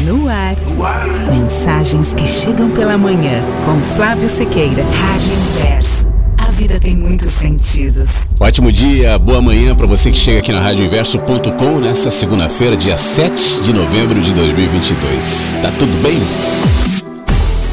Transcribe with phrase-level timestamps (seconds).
[0.00, 0.56] No ar.
[0.56, 1.06] no ar.
[1.30, 3.44] Mensagens que chegam pela manhã.
[3.66, 4.82] Com Flávio Sequeira.
[4.82, 6.06] Rádio Inverso.
[6.38, 8.08] A vida tem muitos sentidos.
[8.38, 13.60] Ótimo dia, boa manhã para você que chega aqui na radioinverso.com nessa segunda-feira, dia 7
[13.60, 15.56] de novembro de 2022.
[15.60, 16.18] Tá tudo bem?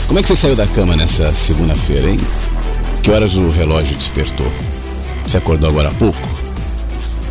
[0.07, 2.19] Como é que você saiu da cama nessa segunda-feira, hein?
[3.01, 4.51] Que horas o relógio despertou?
[5.25, 6.27] Você acordou agora há pouco?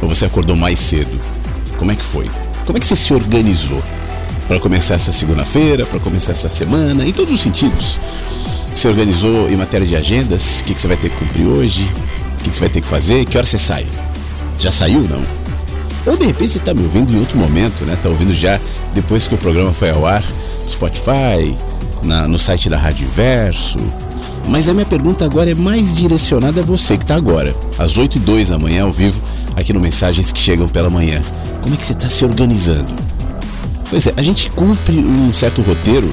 [0.00, 1.20] Ou você acordou mais cedo?
[1.76, 2.30] Como é que foi?
[2.64, 3.82] Como é que você se organizou
[4.46, 7.98] para começar essa segunda-feira, para começar essa semana, em todos os sentidos?
[8.74, 10.60] Se organizou em matéria de agendas?
[10.60, 11.90] O que, que você vai ter que cumprir hoje?
[12.38, 13.24] O que, que você vai ter que fazer?
[13.24, 13.86] Que hora você sai?
[14.58, 15.22] Já saiu não?
[16.06, 17.94] Ou de repente você está me ouvindo em outro momento, né?
[17.94, 18.60] Está ouvindo já
[18.94, 20.22] depois que o programa foi ao ar,
[20.68, 21.56] Spotify,
[22.02, 23.78] na, no site da Rádio Verso.
[24.48, 28.16] Mas a minha pergunta agora é mais direcionada a você que está agora, às 8
[28.16, 29.20] e 2 da manhã, ao vivo,
[29.56, 31.20] aqui no Mensagens que Chegam pela Manhã.
[31.60, 33.05] Como é que você está se organizando?
[33.88, 36.12] Pois é, a gente cumpre um certo roteiro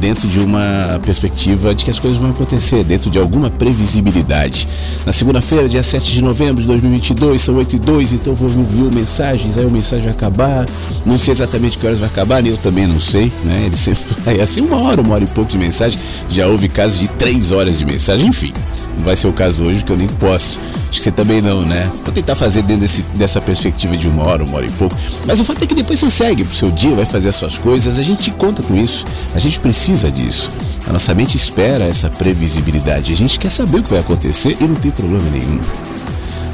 [0.00, 4.66] dentro de uma perspectiva de que as coisas vão acontecer, dentro de alguma previsibilidade.
[5.04, 8.94] Na segunda-feira, dia 7 de novembro de 2022, são 8 e 2, então vou ouvir
[8.94, 10.66] mensagens, aí o mensagem vai acabar,
[11.04, 13.64] não sei exatamente que horas vai acabar, nem eu também não sei, né?
[13.66, 14.02] Ele sempre,
[14.38, 17.52] é assim uma hora, uma hora e pouco de mensagem, já houve casos de três
[17.52, 18.54] horas de mensagem, enfim.
[19.00, 20.60] Não vai ser o caso hoje, que eu nem posso.
[20.90, 21.90] Acho que você também não, né?
[22.04, 24.94] Vou tentar fazer dentro desse, dessa perspectiva de uma hora, uma hora e pouco.
[25.26, 27.56] Mas o fato é que depois você segue pro seu dia, vai fazer as suas
[27.56, 27.98] coisas.
[27.98, 29.06] A gente conta com isso.
[29.34, 30.50] A gente precisa disso.
[30.86, 33.10] A nossa mente espera essa previsibilidade.
[33.10, 35.58] A gente quer saber o que vai acontecer e não tem problema nenhum.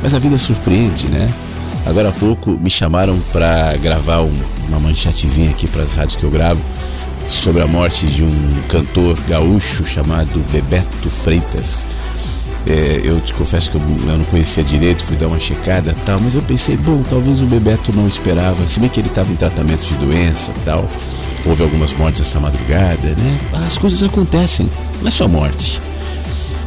[0.00, 1.28] Mas a vida surpreende, né?
[1.84, 4.32] Agora há pouco me chamaram para gravar um,
[4.68, 6.62] uma manchetezinha aqui para as rádios que eu gravo
[7.26, 11.84] sobre a morte de um cantor gaúcho chamado Bebeto Freitas.
[12.66, 16.19] É, eu te confesso que eu, eu, não conhecia direito, fui dar uma checada tal,
[16.21, 19.37] mas eu pensei, bom, talvez o Bebeto não esperava, se bem que ele estava em
[19.37, 20.84] tratamento de doença tal.
[21.44, 23.38] Houve algumas mortes essa madrugada, né?
[23.65, 24.69] As coisas acontecem,
[25.00, 25.81] não é só morte.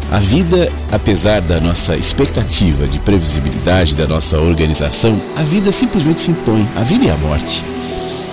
[0.10, 6.32] A vida, apesar da nossa expectativa de previsibilidade, da nossa organização, a vida simplesmente se
[6.32, 7.64] impõe, a vida e a morte.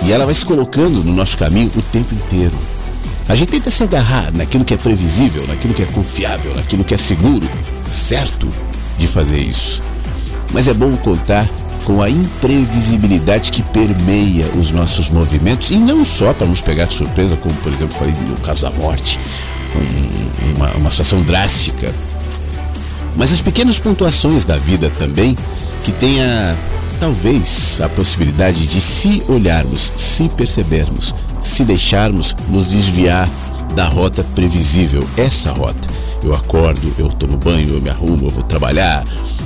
[0.05, 2.57] E ela vai se colocando no nosso caminho o tempo inteiro.
[3.29, 6.95] A gente tenta se agarrar naquilo que é previsível, naquilo que é confiável, naquilo que
[6.95, 7.49] é seguro,
[7.85, 8.49] certo
[8.99, 9.83] de fazer isso.
[10.53, 11.49] Mas é bom contar
[11.85, 16.95] com a imprevisibilidade que permeia os nossos movimentos e não só para nos pegar de
[16.95, 19.19] surpresa, como por exemplo foi no caso da morte,
[19.75, 21.93] um, uma, uma situação drástica,
[23.17, 25.37] mas as pequenas pontuações da vida também
[25.85, 26.57] que tenha
[26.99, 33.29] talvez a possibilidade de se olharmos, se percebermos, se deixarmos nos desviar
[33.75, 35.89] da rota previsível, essa rota.
[36.23, 39.05] Eu acordo, eu tomo banho, eu me arrumo, eu vou trabalhar,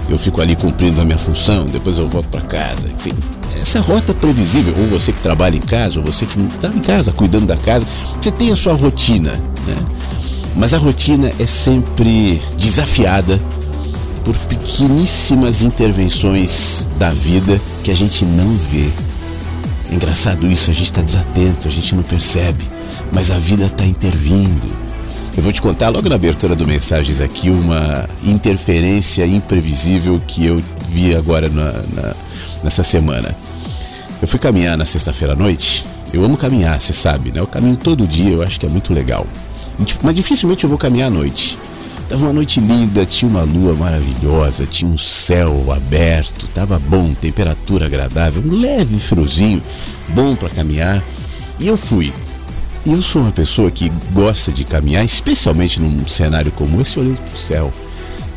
[0.09, 3.13] eu fico ali cumprindo a minha função, depois eu volto para casa, enfim.
[3.61, 7.13] Essa rota previsível, ou você que trabalha em casa, ou você que está em casa,
[7.13, 7.87] cuidando da casa,
[8.21, 9.77] você tem a sua rotina, né?
[10.57, 13.41] Mas a rotina é sempre desafiada
[14.25, 18.91] por pequeníssimas intervenções da vida que a gente não vê.
[19.91, 22.65] É engraçado isso, a gente está desatento, a gente não percebe,
[23.13, 24.71] mas a vida está intervindo.
[25.37, 30.63] Eu vou te contar logo na abertura do Mensagens aqui uma interferência imprevisível que eu
[30.89, 32.15] vi agora na, na,
[32.63, 33.35] nessa semana.
[34.21, 37.41] Eu fui caminhar na sexta-feira à noite Eu amo caminhar, você sabe, né?
[37.41, 39.27] Eu caminho todo dia, eu acho que é muito legal.
[39.85, 41.57] Tipo, mas dificilmente eu vou caminhar à noite.
[42.11, 47.87] Tava uma noite linda, tinha uma lua maravilhosa, tinha um céu aberto, tava bom, temperatura
[47.87, 49.63] agradável, um leve friozinho,
[50.09, 51.01] bom para caminhar.
[51.61, 52.13] E eu fui.
[52.85, 57.21] E eu sou uma pessoa que gosta de caminhar, especialmente num cenário como esse, olhando
[57.23, 57.73] pro céu,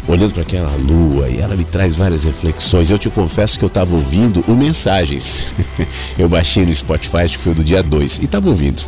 [0.07, 2.91] olhando para aquela lua, e ela me traz várias reflexões.
[2.91, 5.47] Eu te confesso que eu estava ouvindo o Mensagens.
[6.15, 8.83] eu baixei no Spotify, acho que foi do dia 2, e estava ouvindo.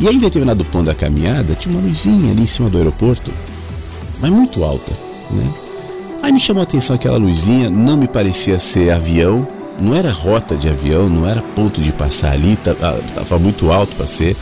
[0.00, 3.32] E aí, em determinado ponto da caminhada, tinha uma luzinha ali em cima do aeroporto,
[4.20, 4.92] mas muito alta,
[5.30, 5.46] né?
[6.22, 9.46] Aí me chamou a atenção aquela luzinha, não me parecia ser avião,
[9.80, 12.58] não era rota de avião, não era ponto de passar ali,
[13.08, 14.36] estava muito alto para ser.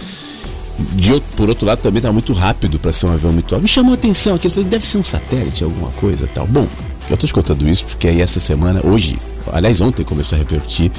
[0.92, 3.62] De por outro lado, também estava muito rápido para ser um avião muito alto.
[3.62, 6.46] Me chamou a atenção aquilo, falei, deve ser um satélite, alguma coisa tal.
[6.46, 6.66] Bom,
[7.08, 9.18] eu estou te contando isso porque aí essa semana, hoje,
[9.52, 10.90] aliás, ontem começou a repercutir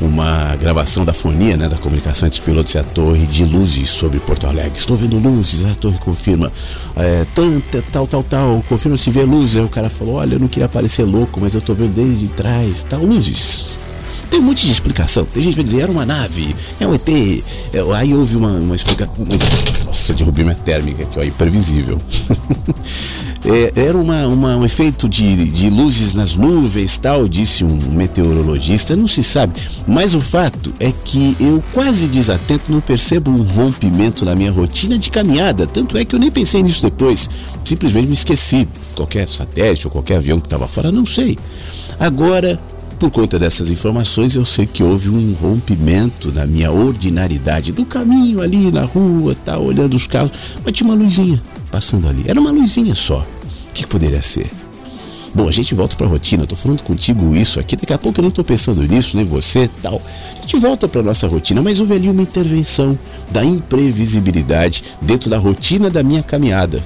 [0.00, 3.90] uma gravação da fonia, né, da comunicação entre os pilotos e a torre de luzes
[3.90, 4.76] sobre Porto Alegre.
[4.76, 6.50] Estou vendo luzes, a torre confirma.
[6.96, 9.58] É, tanta, tal, tal, tal, confirma se vê luzes.
[9.58, 12.28] Aí o cara falou: Olha, eu não queria parecer louco, mas eu estou vendo desde
[12.28, 13.78] trás, tal, luzes.
[14.30, 15.24] Tem um monte de explicação.
[15.24, 17.08] Tem gente que vai dizer, era uma nave, é um ET.
[17.08, 19.12] É, aí houve uma, uma explicação.
[19.84, 21.98] Nossa, derrubei minha térmica aqui, ó, imprevisível.
[23.44, 28.94] é, era uma, uma, um efeito de, de luzes nas nuvens, tal, disse um meteorologista,
[28.94, 29.60] não se sabe.
[29.84, 34.96] Mas o fato é que eu quase desatento não percebo um rompimento na minha rotina
[34.96, 35.66] de caminhada.
[35.66, 37.28] Tanto é que eu nem pensei nisso depois.
[37.64, 38.68] Simplesmente me esqueci.
[38.94, 41.36] Qualquer satélite ou qualquer avião que estava fora, não sei.
[41.98, 42.60] Agora,
[43.00, 48.42] por conta dessas informações, eu sei que houve um rompimento na minha ordinaridade do caminho
[48.42, 50.32] ali na rua, tá olhando os carros,
[50.62, 52.24] mas tinha uma luzinha passando ali.
[52.28, 53.26] Era uma luzinha só.
[53.70, 54.50] O que, poderia ser?
[55.34, 56.46] Bom, a gente volta para a rotina.
[56.46, 57.74] Tô falando contigo isso aqui.
[57.74, 60.02] Daqui a pouco eu nem tô pensando nisso, nem você, tal.
[60.36, 62.98] A gente volta para nossa rotina, mas houve ali uma intervenção
[63.30, 66.82] da imprevisibilidade dentro da rotina da minha caminhada.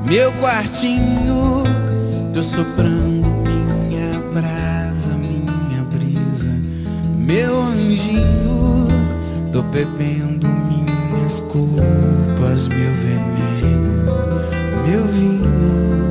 [0.06, 1.64] meu quartinho,
[2.32, 3.26] tô soprando
[3.88, 6.48] minha brasa, minha brisa,
[7.16, 8.86] meu anjinho,
[9.52, 14.04] tô bebendo minhas culpas, meu veneno,
[14.86, 16.08] meu vinho,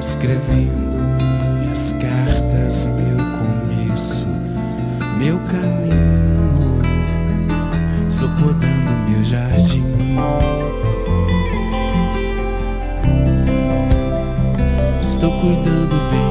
[0.00, 0.96] escrevendo
[1.60, 4.26] minhas cartas, meu começo,
[5.18, 6.80] meu caminho,
[8.08, 9.84] estou podando meu jardim.
[15.16, 16.25] Estou cuidando bem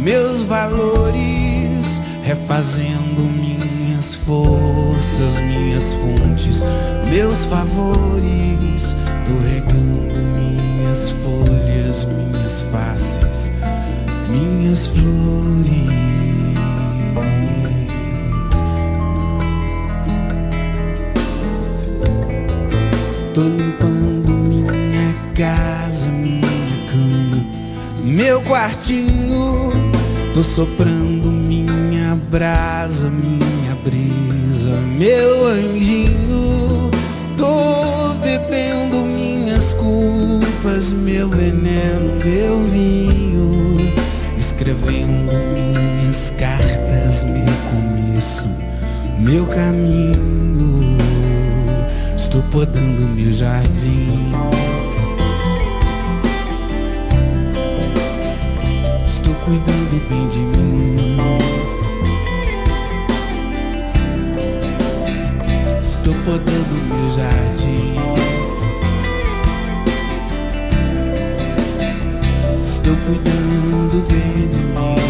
[0.00, 6.62] meus valores, refazendo minhas forças, minhas fontes,
[7.08, 8.96] meus favores.
[9.26, 13.52] Tô regando minhas folhas, minhas faces,
[14.28, 15.90] minhas flores.
[23.34, 26.40] Tô limpando minha casa, minha
[26.90, 27.46] cama,
[28.02, 29.79] meu quartinho.
[30.40, 36.90] Tô soprando minha brasa, minha brisa, meu anjinho.
[37.36, 43.76] Tô bebendo minhas culpas, meu veneno, meu vinho.
[44.38, 48.48] Escrevendo minhas cartas, meu começo,
[49.18, 50.96] meu caminho.
[52.16, 54.32] Estou podando meu jardim.
[59.06, 61.18] Estou cuidando bem de mim.
[65.82, 67.96] Estou podando meu jardim.
[72.62, 75.09] Estou cuidando bem de mim.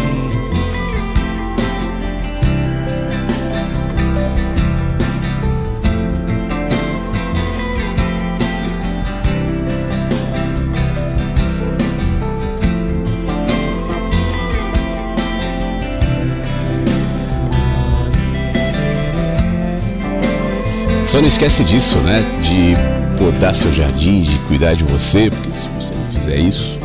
[21.11, 22.23] Só não esquece disso, né?
[22.39, 22.73] De
[23.21, 26.79] podar seu jardim, de cuidar de você, porque se você não fizer isso,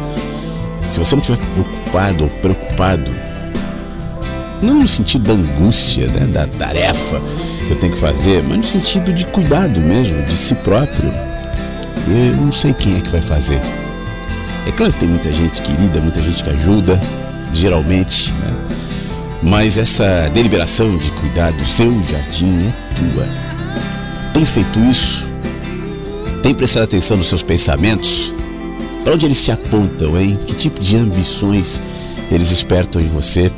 [0.89, 3.09] se você não estiver preocupado ou preocupado,
[4.61, 6.27] não no sentido da angústia, né?
[6.27, 7.23] Da tarefa
[7.69, 11.15] que eu tenho que fazer, mas no sentido de cuidado mesmo, de si próprio,
[12.09, 13.61] eu não sei quem é que vai fazer.
[14.67, 17.01] É claro que tem muita gente querida, muita gente que ajuda,
[17.53, 18.53] geralmente, né?
[19.41, 23.46] Mas essa deliberação de cuidar do seu jardim é tua.
[24.37, 25.27] Tem feito isso?
[26.43, 28.35] Tem prestado atenção nos seus pensamentos?
[29.03, 30.39] Para onde eles se apontam, hein?
[30.47, 31.81] Que tipo de ambições
[32.31, 33.51] eles despertam em você?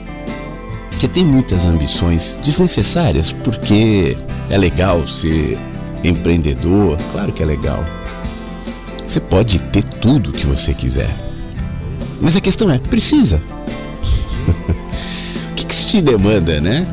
[0.92, 4.16] Você tem muitas ambições desnecessárias, porque
[4.50, 5.58] é legal ser
[6.04, 7.84] empreendedor, claro que é legal.
[9.04, 11.12] Você pode ter tudo o que você quiser.
[12.20, 13.42] Mas a questão é, precisa?
[15.50, 16.86] o que, que isso te demanda, né?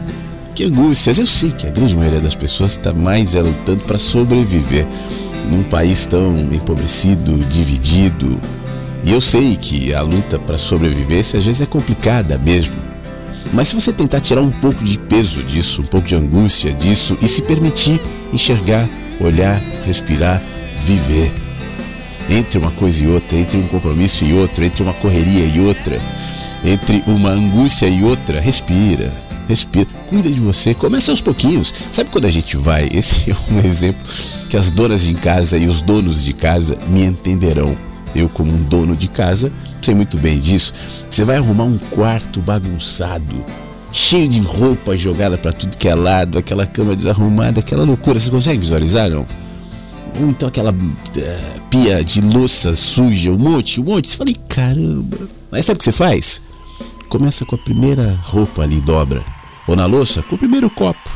[0.55, 1.19] Que angústias.
[1.19, 4.87] Eu sei que a grande maioria das pessoas está mais é, lutando para sobreviver
[5.51, 8.39] num país tão empobrecido, dividido.
[9.03, 12.77] E eu sei que a luta para sobrevivência às vezes é complicada mesmo.
[13.51, 17.17] Mas se você tentar tirar um pouco de peso disso, um pouco de angústia disso
[17.21, 18.87] e se permitir enxergar,
[19.19, 21.31] olhar, respirar, viver.
[22.29, 26.01] Entre uma coisa e outra, entre um compromisso e outro, entre uma correria e outra,
[26.63, 29.11] entre uma angústia e outra, respira,
[29.47, 31.73] respira, cuida de você, começa aos pouquinhos.
[31.91, 32.89] Sabe quando a gente vai?
[32.93, 34.03] Esse é um exemplo
[34.49, 37.77] que as donas de casa e os donos de casa me entenderão.
[38.15, 40.73] Eu, como um dono de casa, sei muito bem disso.
[41.09, 43.43] Você vai arrumar um quarto bagunçado,
[43.91, 48.19] cheio de roupa jogada para tudo que é lado, aquela cama desarrumada, aquela loucura.
[48.19, 49.25] Você consegue visualizar, não?
[50.19, 54.09] Ou então aquela uh, pia de louça suja, um monte, um monte.
[54.09, 55.17] Você fala, caramba.
[55.51, 56.41] Aí sabe o que você faz?
[57.09, 59.23] Começa com a primeira roupa ali, dobra.
[59.67, 61.09] Ou na louça, com o primeiro copo.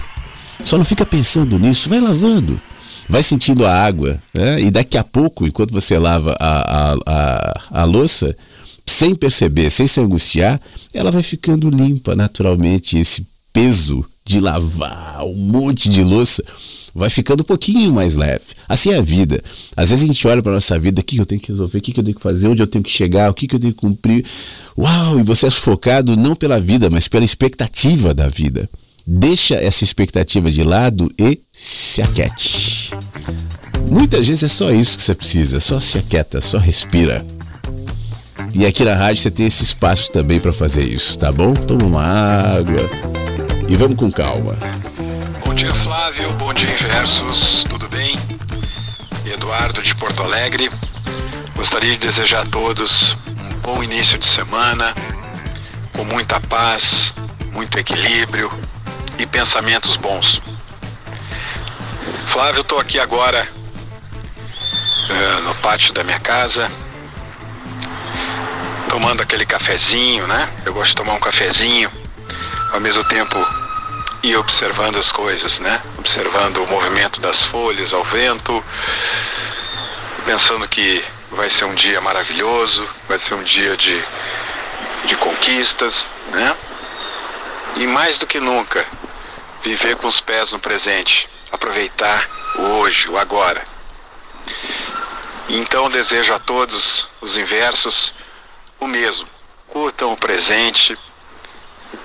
[0.64, 2.60] Só não fica pensando nisso, vai lavando.
[3.08, 4.62] Vai sentindo a água, né?
[4.62, 8.36] e daqui a pouco, enquanto você lava a, a, a, a louça,
[8.86, 10.62] sem perceber, sem se angustiar,
[10.94, 12.98] ela vai ficando limpa naturalmente.
[12.98, 16.44] Esse peso de lavar um monte de louça
[17.00, 18.44] vai ficando um pouquinho mais leve.
[18.68, 19.42] Assim é a vida.
[19.76, 21.82] Às vezes a gente olha para nossa vida, o que eu tenho que resolver, o
[21.82, 23.80] que eu tenho que fazer, onde eu tenho que chegar, o que eu tenho que
[23.80, 24.26] cumprir.
[24.78, 25.20] Uau!
[25.20, 28.70] E você é sufocado não pela vida, mas pela expectativa da vida.
[29.08, 32.92] Deixa essa expectativa de lado e se aquete.
[33.90, 37.26] Muitas vezes é só isso que você precisa, só se aquieta, só respira.
[38.54, 41.54] E aqui na rádio você tem esse espaço também para fazer isso, tá bom?
[41.54, 42.90] Toma uma água
[43.68, 44.58] e vamos com calma.
[45.60, 46.32] Dia, Flávio.
[46.36, 47.66] Bom dia, Inversos.
[47.66, 48.18] Tudo bem?
[49.26, 50.72] Eduardo de Porto Alegre.
[51.54, 54.96] Gostaria de desejar a todos um bom início de semana,
[55.92, 57.14] com muita paz,
[57.52, 58.50] muito equilíbrio
[59.18, 60.42] e pensamentos bons.
[62.28, 63.46] Flávio, estou aqui agora
[65.10, 66.72] uh, no pátio da minha casa,
[68.88, 70.48] tomando aquele cafezinho, né?
[70.66, 71.92] Eu gosto de tomar um cafezinho,
[72.72, 73.38] ao mesmo tempo
[74.22, 75.82] ir observando as coisas, né?
[75.98, 78.64] Observando o movimento das folhas ao vento,
[80.26, 84.04] pensando que vai ser um dia maravilhoso, vai ser um dia de,
[85.06, 86.56] de conquistas, né?
[87.76, 88.86] E mais do que nunca,
[89.64, 93.64] viver com os pés no presente, aproveitar o hoje, o agora.
[95.48, 98.14] Então desejo a todos os inversos
[98.80, 99.28] o mesmo.
[99.68, 100.98] Curtam o presente,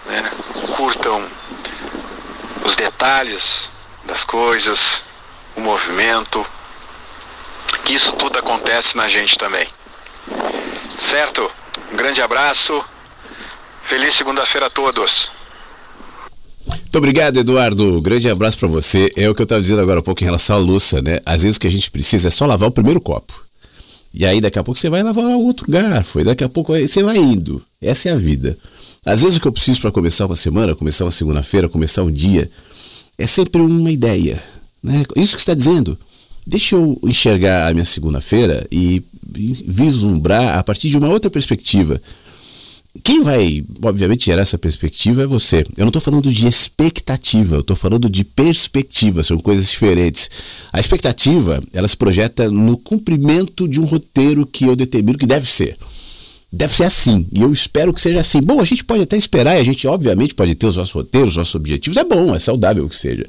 [0.06, 0.30] né?
[0.76, 1.28] curtam
[2.64, 3.70] os detalhes
[4.06, 5.02] das coisas,
[5.56, 6.44] o movimento,
[7.88, 9.68] isso tudo acontece na gente também.
[10.98, 11.50] Certo?
[11.92, 12.82] Um grande abraço.
[13.88, 15.30] Feliz segunda-feira a todos.
[16.66, 18.00] Muito obrigado, Eduardo.
[18.00, 19.12] Grande abraço para você.
[19.16, 21.20] É o que eu estava dizendo agora há pouco em relação à louça, né?
[21.26, 23.44] Às vezes o que a gente precisa é só lavar o primeiro copo.
[24.12, 26.20] E aí daqui a pouco você vai lavar outro garfo.
[26.20, 27.62] E daqui a pouco você vai indo.
[27.82, 28.56] Essa é a vida.
[29.04, 32.10] Às vezes o que eu preciso para começar uma semana, começar uma segunda-feira, começar um
[32.10, 32.50] dia,
[33.18, 34.42] é sempre uma ideia.
[34.82, 35.04] Né?
[35.16, 35.98] Isso que está dizendo.
[36.46, 39.02] Deixa eu enxergar a minha segunda-feira e
[39.66, 42.00] vislumbrar a partir de uma outra perspectiva.
[43.02, 45.64] Quem vai, obviamente, gerar essa perspectiva é você.
[45.76, 50.30] Eu não estou falando de expectativa, eu estou falando de perspectiva, são coisas diferentes.
[50.72, 55.46] A expectativa, ela se projeta no cumprimento de um roteiro que eu determino que deve
[55.46, 55.76] ser
[56.54, 57.26] deve ser assim.
[57.32, 58.40] E eu espero que seja assim.
[58.40, 61.30] Bom, a gente pode até esperar, e a gente obviamente pode ter os nossos roteiros,
[61.30, 61.96] os nossos objetivos.
[61.96, 63.26] É bom, é saudável que seja.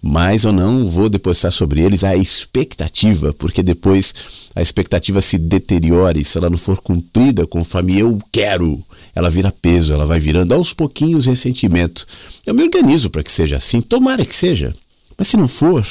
[0.00, 4.14] Mas eu não vou depositar sobre eles a expectativa, porque depois
[4.54, 8.82] a expectativa se deteriora e se ela não for cumprida conforme eu quero,
[9.14, 12.06] ela vira peso, ela vai virando aos pouquinhos ressentimento.
[12.46, 14.74] Eu me organizo para que seja assim, tomara que seja.
[15.16, 15.86] Mas se não for,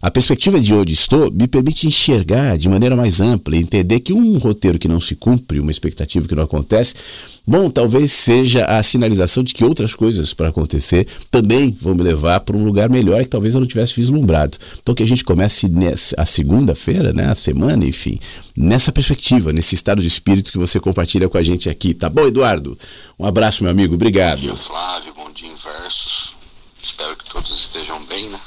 [0.00, 4.12] a perspectiva de onde estou me permite enxergar de maneira mais ampla e entender que
[4.12, 6.94] um roteiro que não se cumpre, uma expectativa que não acontece,
[7.44, 12.40] bom, talvez seja a sinalização de que outras coisas para acontecer também vão me levar
[12.40, 14.56] para um lugar melhor que talvez eu não tivesse vislumbrado.
[14.80, 18.20] Então que a gente comece nessa, a segunda-feira, né, a semana, enfim,
[18.56, 21.92] nessa perspectiva, nesse estado de espírito que você compartilha com a gente aqui.
[21.92, 22.78] Tá bom, Eduardo?
[23.18, 23.94] Um abraço, meu amigo.
[23.94, 24.38] Obrigado.
[24.38, 25.12] Bom dia, Flávio.
[25.14, 26.34] Bom dia, Inversos.
[26.80, 28.38] Espero que todos estejam bem, né?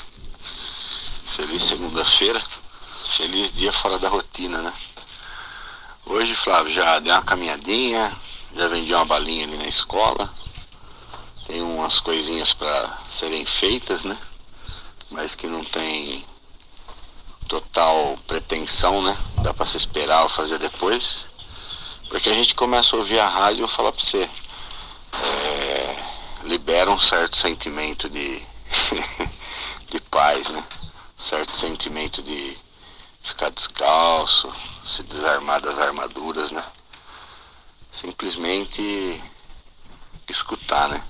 [1.42, 2.40] Feliz segunda-feira.
[3.04, 4.72] Feliz dia fora da rotina, né?
[6.06, 8.16] Hoje, Flávio, já dei uma caminhadinha,
[8.56, 10.32] já vendi uma balinha ali na escola.
[11.48, 14.16] Tem umas coisinhas para serem feitas, né?
[15.10, 16.24] Mas que não tem
[17.48, 19.18] total pretensão, né?
[19.42, 21.26] Dá para se esperar ou fazer depois.
[22.08, 24.30] Porque a gente começa a ouvir a rádio e falo pra você.
[25.24, 26.04] É,
[26.44, 28.44] libera um certo sentimento de,
[29.90, 30.64] de paz, né?
[31.22, 32.58] Certo sentimento de
[33.22, 34.52] ficar descalço,
[34.84, 36.64] se desarmar das armaduras, né?
[37.92, 38.82] Simplesmente
[40.28, 41.02] escutar, né?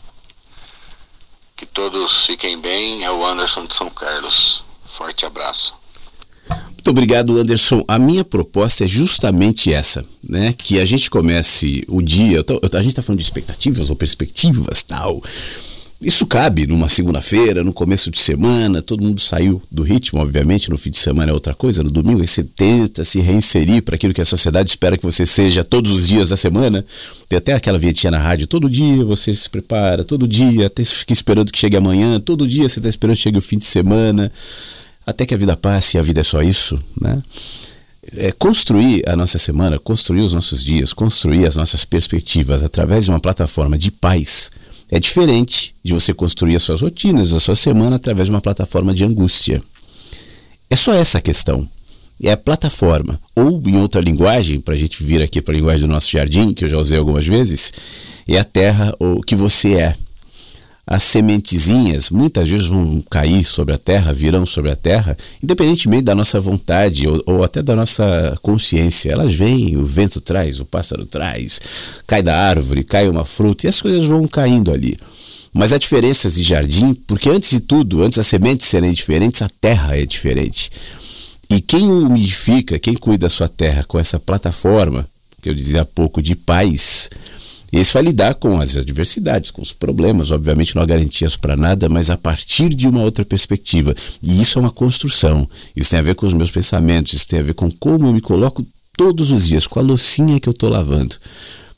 [1.56, 3.04] Que todos fiquem bem.
[3.06, 4.66] É o Anderson de São Carlos.
[4.84, 5.76] Forte abraço.
[6.72, 7.86] Muito obrigado, Anderson.
[7.88, 10.52] A minha proposta é justamente essa, né?
[10.52, 12.44] Que a gente comece o dia.
[12.74, 15.22] A gente está falando de expectativas ou perspectivas, tal.
[16.02, 20.78] Isso cabe numa segunda-feira, no começo de semana, todo mundo saiu do ritmo, obviamente, no
[20.78, 24.20] fim de semana é outra coisa, no domingo você tenta se reinserir para aquilo que
[24.20, 26.84] a sociedade espera que você seja todos os dias da semana.
[27.30, 31.14] Tem até aquela vietinha na rádio, todo dia você se prepara, todo dia, até fica
[31.14, 34.32] esperando que chegue amanhã, todo dia você está esperando que chegue o fim de semana,
[35.06, 37.22] até que a vida passe e a vida é só isso, né?
[38.18, 43.12] É, construir a nossa semana, construir os nossos dias, construir as nossas perspectivas através de
[43.12, 44.50] uma plataforma de paz
[44.92, 48.94] é diferente de você construir as suas rotinas, a sua semana através de uma plataforma
[48.94, 49.64] de angústia.
[50.70, 51.68] É só essa a questão.
[52.22, 53.20] É a plataforma.
[53.36, 56.54] Ou, em outra linguagem, para a gente vir aqui para a linguagem do nosso jardim,
[56.54, 57.72] que eu já usei algumas vezes,
[58.28, 59.96] é a terra o que você é
[60.92, 66.14] as sementezinhas muitas vezes vão cair sobre a terra, virão sobre a terra, independentemente da
[66.14, 69.10] nossa vontade ou, ou, até da nossa consciência.
[69.10, 71.62] Elas vêm, o vento traz, o pássaro traz,
[72.06, 75.00] cai da árvore, cai uma fruta e as coisas vão caindo ali.
[75.54, 79.50] Mas há diferenças de jardim, porque antes de tudo, antes das sementes serem diferentes, a
[79.62, 80.70] terra é diferente.
[81.50, 85.08] E quem umidifica, quem cuida da sua terra com essa plataforma,
[85.42, 87.10] que eu dizia há pouco, de paz,
[87.80, 91.88] esse vai lidar com as adversidades, com os problemas, obviamente não há garantias para nada,
[91.88, 93.96] mas a partir de uma outra perspectiva.
[94.22, 95.48] E isso é uma construção.
[95.76, 98.14] Isso tem a ver com os meus pensamentos, isso tem a ver com como eu
[98.14, 98.66] me coloco
[98.98, 101.16] todos os dias, com a loucinha que eu estou lavando,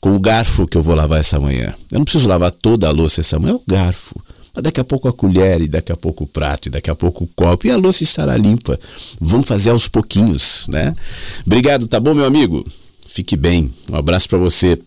[0.00, 1.72] com o garfo que eu vou lavar essa manhã.
[1.92, 4.20] Eu não preciso lavar toda a louça essa manhã, é o garfo.
[4.52, 6.94] Mas daqui a pouco a colher, e daqui a pouco o prato, e daqui a
[6.94, 8.78] pouco o copo, e a louça estará limpa.
[9.20, 10.94] Vamos fazer aos pouquinhos, né?
[11.46, 12.64] Obrigado, tá bom, meu amigo?
[13.06, 13.72] Fique bem.
[13.90, 14.78] Um abraço para você.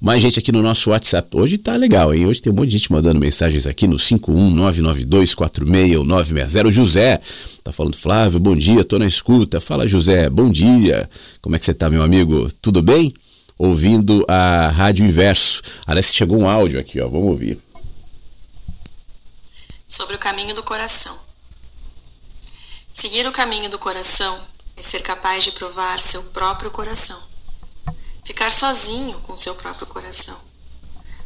[0.00, 1.28] Mais gente aqui no nosso WhatsApp.
[1.36, 2.26] Hoje tá legal, hein?
[2.26, 6.70] Hoje tem um monte de gente mandando mensagens aqui no 51992460960.
[6.70, 7.20] José
[7.64, 9.58] tá falando, Flávio, bom dia, tô na escuta.
[9.60, 11.08] Fala, José, bom dia.
[11.40, 12.48] Como é que você tá, meu amigo?
[12.62, 13.12] Tudo bem?
[13.58, 15.62] Ouvindo a Rádio Inverso.
[15.86, 17.08] Aliás, chegou um áudio aqui, ó.
[17.08, 17.58] Vamos ouvir.
[19.88, 21.16] Sobre o caminho do coração.
[22.92, 24.38] Seguir o caminho do coração
[24.76, 27.25] é ser capaz de provar seu próprio coração
[28.26, 30.36] Ficar sozinho com o seu próprio coração.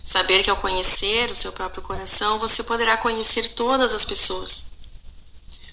[0.05, 4.67] Saber que ao conhecer o seu próprio coração, você poderá conhecer todas as pessoas.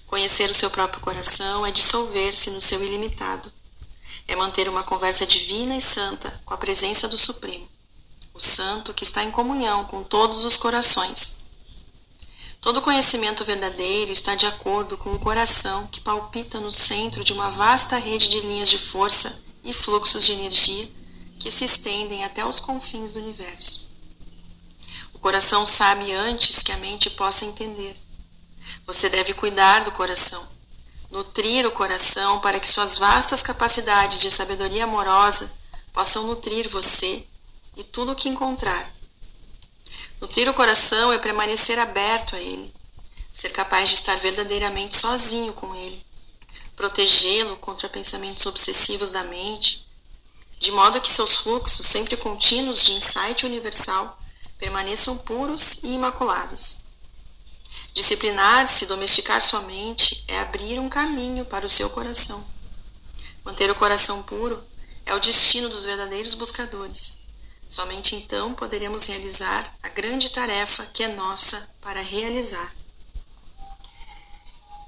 [0.05, 3.51] Conhecer o seu próprio coração é dissolver-se no seu ilimitado.
[4.25, 7.67] É manter uma conversa divina e santa com a presença do Supremo,
[8.33, 11.39] o Santo que está em comunhão com todos os corações.
[12.61, 17.49] Todo conhecimento verdadeiro está de acordo com o coração que palpita no centro de uma
[17.49, 20.96] vasta rede de linhas de força e fluxos de energia
[21.39, 23.91] que se estendem até os confins do universo.
[25.13, 27.97] O coração sabe antes que a mente possa entender.
[28.85, 30.47] Você deve cuidar do coração,
[31.09, 35.51] nutrir o coração para que suas vastas capacidades de sabedoria amorosa
[35.91, 37.25] possam nutrir você
[37.75, 38.91] e tudo o que encontrar.
[40.21, 42.71] Nutrir o coração é permanecer aberto a ele,
[43.31, 46.03] ser capaz de estar verdadeiramente sozinho com ele,
[46.75, 49.86] protegê-lo contra pensamentos obsessivos da mente
[50.59, 54.17] de modo que seus fluxos, sempre contínuos de insight universal,
[54.57, 56.77] permaneçam puros e imaculados.
[57.93, 62.45] Disciplinar-se, domesticar sua mente é abrir um caminho para o seu coração.
[63.43, 64.61] Manter o coração puro
[65.05, 67.17] é o destino dos verdadeiros buscadores.
[67.67, 72.73] Somente então poderemos realizar a grande tarefa que é nossa para realizar.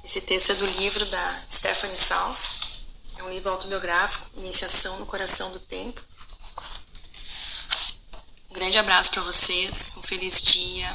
[0.03, 2.58] Esse texto é do livro da Stephanie South,
[3.19, 6.01] é um livro autobiográfico, Iniciação no Coração do Tempo.
[8.49, 10.87] Um grande abraço para vocês, um feliz dia,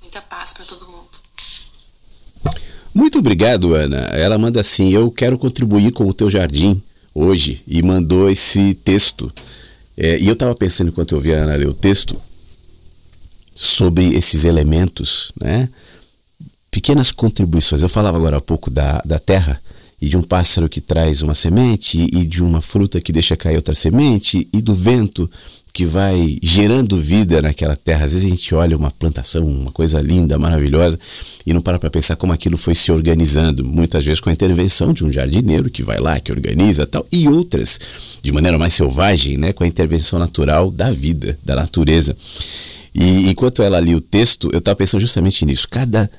[0.00, 1.10] muita paz para todo mundo.
[2.94, 3.98] Muito obrigado, Ana.
[4.12, 6.82] Ela manda assim: Eu quero contribuir com o teu jardim
[7.14, 9.30] hoje e mandou esse texto.
[9.96, 12.20] É, e eu estava pensando enquanto eu ouvia a Ana ler o texto
[13.54, 15.68] sobre esses elementos, né?
[16.70, 17.82] Pequenas contribuições.
[17.82, 19.60] Eu falava agora há pouco da, da terra
[20.04, 23.56] e de um pássaro que traz uma semente, e de uma fruta que deixa cair
[23.56, 25.30] outra semente, e do vento
[25.72, 28.04] que vai gerando vida naquela terra.
[28.04, 31.00] Às vezes a gente olha uma plantação, uma coisa linda, maravilhosa,
[31.46, 34.92] e não para para pensar como aquilo foi se organizando, muitas vezes com a intervenção
[34.92, 37.80] de um jardineiro que vai lá, que organiza tal, e outras
[38.22, 42.14] de maneira mais selvagem, né, com a intervenção natural da vida, da natureza.
[42.94, 45.66] E enquanto ela lia o texto, eu estava pensando justamente nisso.
[45.68, 46.10] Cada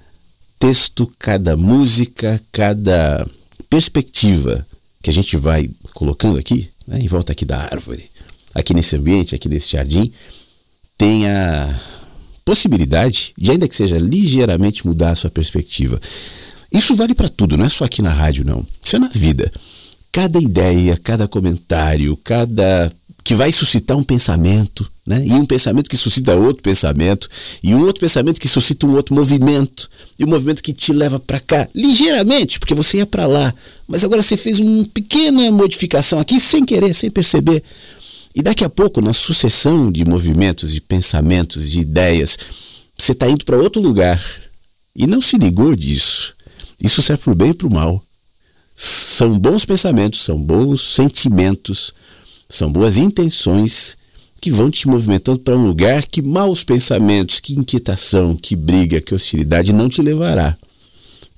[0.57, 3.25] texto, cada música, cada
[3.75, 4.65] perspectiva
[5.03, 8.09] que a gente vai colocando aqui, né, em volta aqui da árvore,
[8.53, 10.13] aqui nesse ambiente, aqui nesse jardim,
[10.97, 11.77] tem a
[12.45, 15.99] possibilidade de, ainda que seja ligeiramente, mudar a sua perspectiva.
[16.71, 18.65] Isso vale para tudo, não é só aqui na rádio, não.
[18.81, 19.51] Isso é na vida.
[20.09, 22.89] Cada ideia, cada comentário, cada
[23.25, 25.23] que vai suscitar um pensamento, né?
[25.25, 27.29] E um pensamento que suscita outro pensamento,
[27.61, 31.19] e um outro pensamento que suscita um outro movimento, e um movimento que te leva
[31.19, 33.53] para cá ligeiramente, porque você ia para lá,
[33.87, 37.63] mas agora você fez uma pequena modificação aqui sem querer, sem perceber.
[38.33, 42.37] E daqui a pouco, na sucessão de movimentos, de pensamentos, de ideias,
[42.97, 44.23] você está indo para outro lugar
[44.95, 46.33] e não se ligou disso.
[46.83, 48.03] Isso serve para o bem e para o mal.
[48.75, 51.93] São bons pensamentos, são bons sentimentos
[52.49, 53.97] são boas intenções
[54.41, 59.15] que vão te movimentando para um lugar que maus pensamentos, que inquietação, que briga, que
[59.15, 60.55] hostilidade não te levará.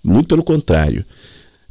[0.04, 1.06] Muito pelo contrário.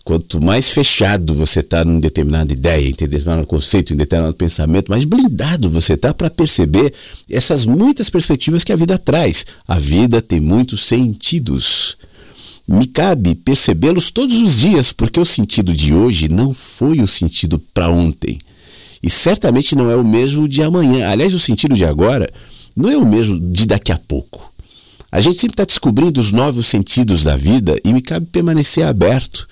[0.07, 5.05] Quanto mais fechado você está em determinada ideia, em determinado conceito, em determinado pensamento, mais
[5.05, 6.95] blindado você está para perceber
[7.29, 9.45] essas muitas perspectivas que a vida traz.
[9.67, 11.97] A vida tem muitos sentidos.
[12.69, 17.59] Me cabe percebê-los todos os dias, porque o sentido de hoje não foi o sentido
[17.75, 18.39] para ontem.
[19.07, 21.09] E certamente não é o mesmo de amanhã.
[21.09, 22.29] Aliás, o sentido de agora
[22.75, 24.53] não é o mesmo de daqui a pouco.
[25.13, 29.47] A gente sempre está descobrindo os novos sentidos da vida e me cabe permanecer aberto.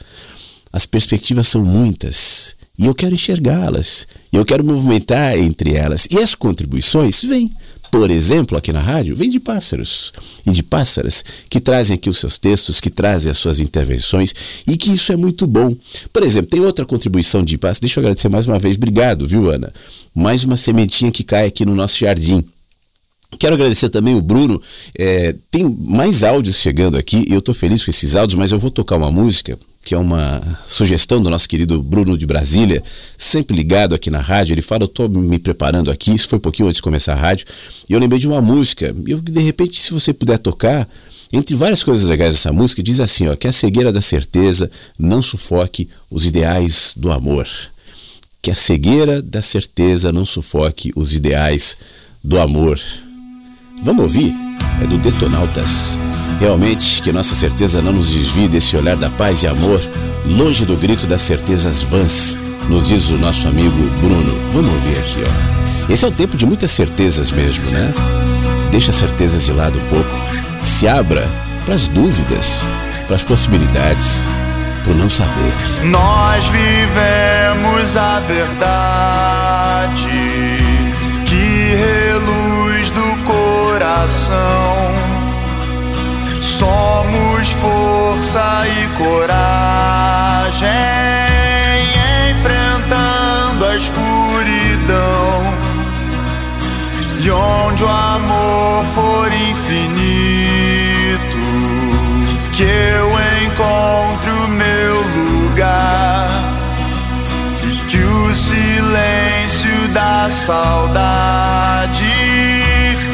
[0.73, 4.09] As perspectivas são muitas e eu quero enxergá-las.
[4.33, 6.09] E eu quero movimentar entre elas.
[6.11, 7.49] E as contribuições vêm
[7.95, 10.13] por exemplo, aqui na rádio, vem de pássaros
[10.45, 14.35] e de pássaras que trazem aqui os seus textos, que trazem as suas intervenções
[14.67, 15.77] e que isso é muito bom.
[16.13, 17.79] Por exemplo, tem outra contribuição de pássaros.
[17.79, 18.77] Deixa eu agradecer mais uma vez.
[18.77, 19.73] Obrigado, viu, Ana?
[20.13, 22.45] Mais uma sementinha que cai aqui no nosso jardim.
[23.39, 24.61] Quero agradecer também o Bruno.
[24.99, 27.25] É, tem mais áudios chegando aqui.
[27.31, 30.42] Eu estou feliz com esses áudios, mas eu vou tocar uma música que é uma
[30.66, 32.83] sugestão do nosso querido Bruno de Brasília,
[33.18, 34.55] sempre ligado aqui na rádio.
[34.55, 36.14] Ele fala: Eu estou me preparando aqui.
[36.14, 37.47] Isso foi um pouquinho antes de começar a rádio.
[37.88, 38.94] E eu lembrei de uma música.
[39.07, 40.88] E eu, de repente, se você puder tocar,
[41.33, 45.20] entre várias coisas legais dessa música, diz assim: ó, que a cegueira da certeza não
[45.20, 47.47] sufoque os ideais do amor.
[48.40, 51.77] Que a cegueira da certeza não sufoque os ideais
[52.23, 52.81] do amor.
[53.83, 54.33] Vamos ouvir?
[54.83, 55.99] É do Detonautas.
[56.40, 59.81] Realmente que nossa certeza não nos desvie desse olhar da paz e amor,
[60.27, 62.37] longe do grito das certezas vãs,
[62.68, 64.51] nos diz o nosso amigo Bruno.
[64.51, 65.92] Vamos ouvir aqui, ó.
[65.92, 67.92] Esse é o tempo de muitas certezas mesmo, né?
[68.70, 70.11] Deixa as certezas de lado um pouco.
[70.62, 71.29] Se abra
[71.64, 72.66] para as dúvidas,
[73.07, 74.27] para as possibilidades,
[74.87, 75.53] o não saber.
[75.85, 80.09] Nós vivemos a verdade
[81.27, 85.13] que reluz do coração
[86.64, 90.70] Somos força e coragem
[92.31, 95.44] enfrentando a escuridão.
[97.20, 99.77] E onde o amor for infinito,
[102.50, 103.11] que eu
[103.44, 106.31] encontre o meu lugar
[107.62, 112.05] e que o silêncio da saudade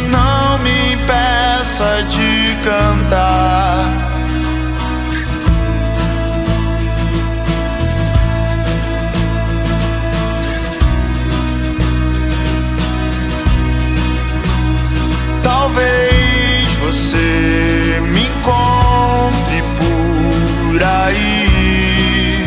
[0.09, 2.30] não me impeça de
[2.63, 3.91] cantar.
[15.43, 22.45] Talvez você me encontre por aí.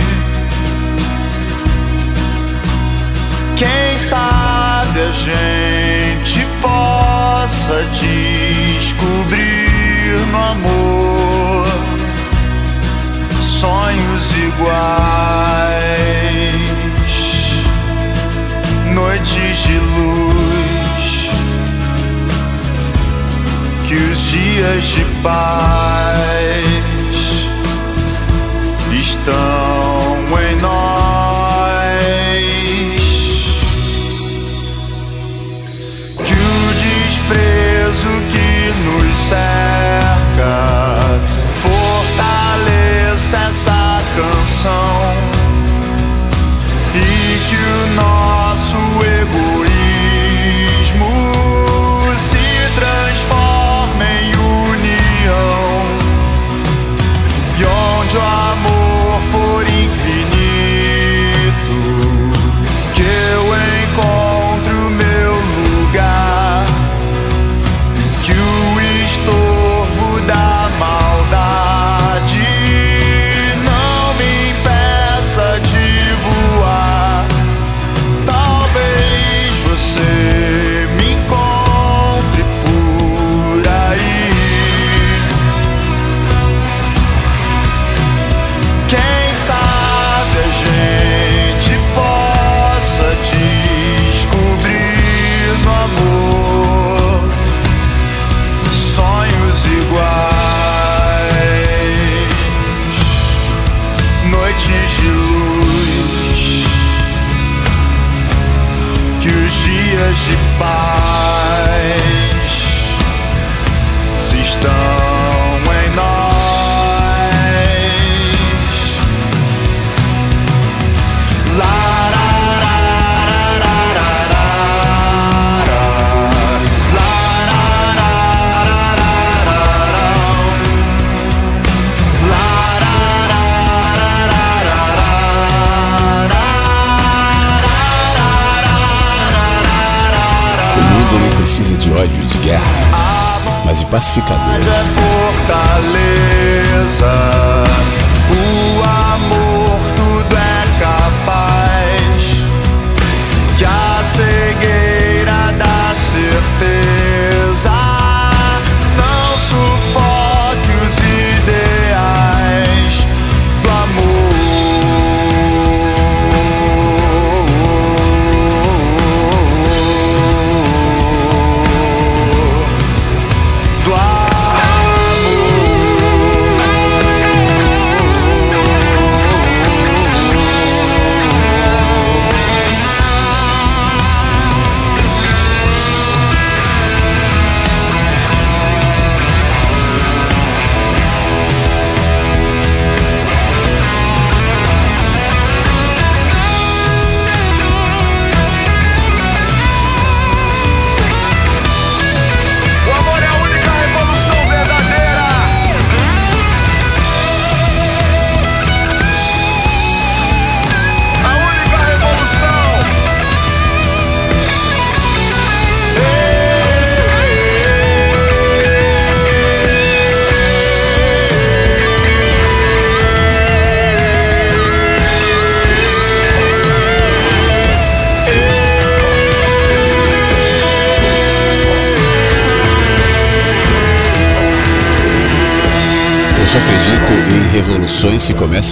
[3.55, 9.42] Quem sabe a gente possa descobrir
[10.53, 11.67] amor,
[13.41, 15.73] sonhos iguais,
[18.93, 21.31] noites de luz,
[23.87, 26.63] que os dias de paz
[28.91, 29.62] estão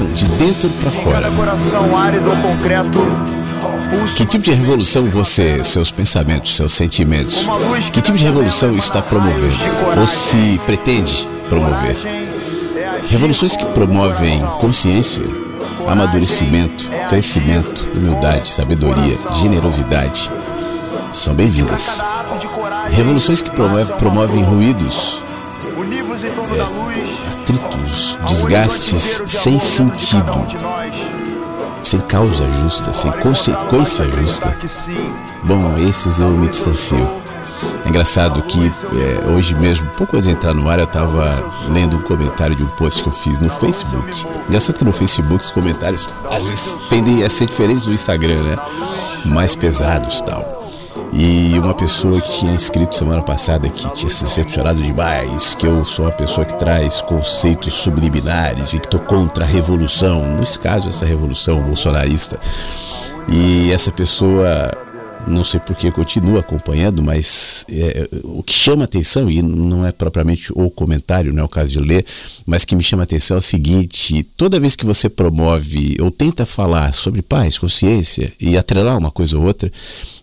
[0.08, 1.32] de dentro para fora.
[4.16, 7.48] Que tipo de revolução você, seus pensamentos, seus sentimentos,
[7.92, 9.60] que tipo de revolução está promovendo
[10.00, 11.98] ou se pretende promover?
[13.08, 15.24] Revoluções que promovem consciência,
[15.88, 20.32] amadurecimento, crescimento, humildade, sabedoria, generosidade
[21.14, 22.04] são bem-vindas.
[22.90, 25.24] Revoluções que promovem, promovem ruídos,
[28.16, 30.48] desgastes sem sentido,
[31.84, 34.56] sem causa justa, sem consequência justa.
[35.44, 37.22] Bom, esses eu me distancio.
[37.86, 41.98] É engraçado que é, hoje mesmo, pouco antes de entrar no ar, eu estava lendo
[41.98, 44.26] um comentário de um post que eu fiz no Facebook.
[44.48, 48.58] Engraçado que no Facebook os comentários às vezes tendem a ser diferentes do Instagram, né?
[49.26, 50.61] Mais pesados tal.
[51.14, 55.84] E uma pessoa que tinha escrito semana passada que tinha se decepcionado demais, que eu
[55.84, 60.88] sou uma pessoa que traz conceitos subliminares e que estou contra a revolução, nesse caso
[60.88, 62.40] essa revolução bolsonarista.
[63.28, 64.72] E essa pessoa
[65.28, 69.92] não sei por que continua acompanhando, mas é, o que chama atenção, e não é
[69.92, 72.06] propriamente o comentário, não é o caso de ler,
[72.46, 76.46] mas que me chama atenção é o seguinte: toda vez que você promove ou tenta
[76.46, 79.72] falar sobre paz, consciência e atrelar uma coisa ou outra,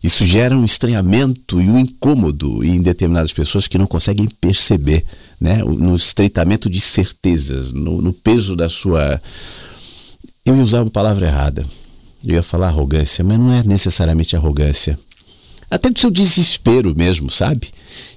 [0.03, 5.05] isso gera um estranhamento e um incômodo em determinadas pessoas que não conseguem perceber,
[5.41, 5.59] né?
[5.59, 9.21] no estreitamento de certezas, no, no peso da sua.
[10.45, 11.65] Eu ia usar uma palavra errada
[12.25, 14.99] eu ia falar arrogância, mas não é necessariamente arrogância.
[15.71, 17.69] Até do seu desespero mesmo, sabe?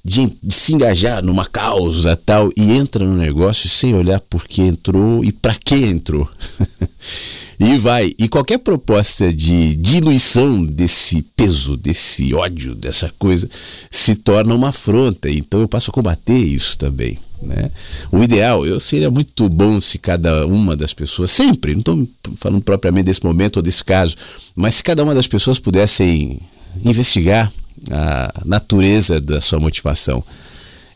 [0.03, 4.61] De, de, se engajar numa causa tal e entra no negócio sem olhar por que
[4.61, 6.29] entrou e para que entrou.
[7.63, 8.11] e vai.
[8.17, 13.47] E qualquer proposta de diluição desse peso, desse ódio, dessa coisa,
[13.91, 15.29] se torna uma afronta.
[15.29, 17.19] Então eu passo a combater isso também.
[17.39, 17.69] Né?
[18.11, 22.63] O ideal, eu seria muito bom se cada uma das pessoas, sempre, não estou falando
[22.63, 24.15] propriamente desse momento ou desse caso,
[24.55, 26.39] mas se cada uma das pessoas pudessem
[26.83, 27.51] investigar
[27.91, 30.23] a natureza da sua motivação.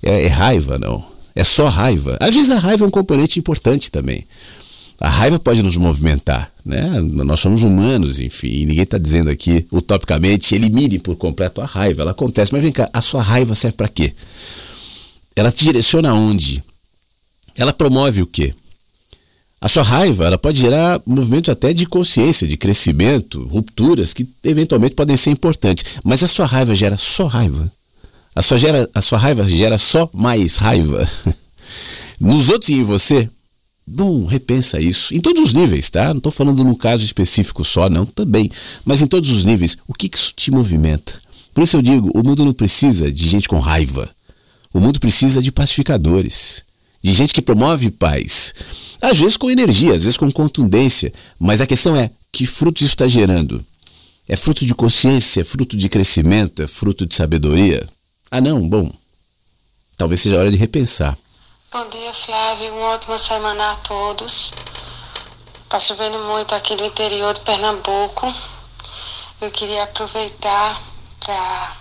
[0.01, 1.05] É, é raiva, não.
[1.35, 2.17] É só raiva.
[2.19, 4.25] Às vezes a raiva é um componente importante também.
[4.99, 6.99] A raiva pode nos movimentar, né?
[6.99, 12.01] Nós somos humanos, enfim, e ninguém está dizendo aqui, utopicamente, elimine por completo a raiva.
[12.01, 14.13] Ela acontece, mas vem cá, a sua raiva serve para quê?
[15.35, 16.63] ela te direciona aonde?
[17.55, 18.53] Ela promove o quê?
[19.59, 24.95] A sua raiva, ela pode gerar movimentos até de consciência, de crescimento, rupturas que eventualmente
[24.95, 27.71] podem ser importantes, mas a sua raiva gera só raiva.
[28.35, 31.09] A sua, gera, a sua raiva gera só mais raiva.
[32.19, 33.29] Nos outros e em você,
[33.87, 35.13] Bom, repensa isso.
[35.13, 36.07] Em todos os níveis, tá?
[36.07, 38.49] Não estou falando num caso específico só, não, também.
[38.83, 41.19] Mas em todos os níveis, o que, que isso te movimenta?
[41.53, 44.09] Por isso eu digo, o mundo não precisa de gente com raiva.
[44.73, 46.63] O mundo precisa de pacificadores,
[47.01, 48.53] de gente que promove paz.
[48.99, 52.93] Às vezes com energia, às vezes com contundência, mas a questão é: que fruto isso
[52.93, 53.63] está gerando?
[54.27, 57.87] É fruto de consciência, é fruto de crescimento, é fruto de sabedoria?
[58.29, 58.91] Ah, não, bom,
[59.95, 61.17] talvez seja hora de repensar.
[61.77, 62.73] Bom dia, Flávio.
[62.73, 64.53] Uma ótima semana a todos.
[65.57, 68.33] Está chovendo muito aqui no interior de Pernambuco.
[69.41, 70.81] Eu queria aproveitar
[71.19, 71.75] para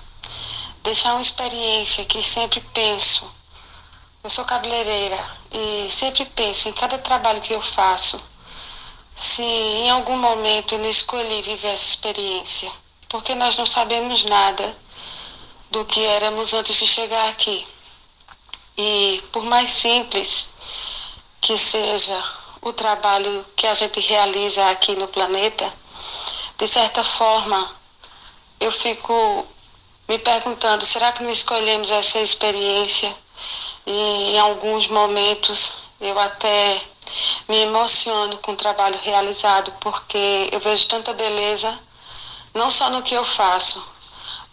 [0.83, 3.33] deixar uma experiência que sempre penso.
[4.25, 5.17] Eu sou cabeleireira
[5.53, 8.21] e sempre penso em cada trabalho que eu faço,
[9.15, 12.69] se em algum momento eu não escolhi viver essa experiência,
[13.09, 14.77] porque nós não sabemos nada
[15.71, 17.73] do que éramos antes de chegar aqui.
[18.77, 20.48] E por mais simples
[21.40, 22.25] que seja
[22.60, 25.72] o trabalho que a gente realiza aqui no planeta,
[26.58, 27.70] de certa forma
[28.58, 29.46] eu fico
[30.08, 33.14] me perguntando: será que não escolhemos essa experiência?
[33.87, 36.83] E em alguns momentos eu até
[37.48, 41.79] me emociono com o trabalho realizado, porque eu vejo tanta beleza,
[42.54, 43.83] não só no que eu faço,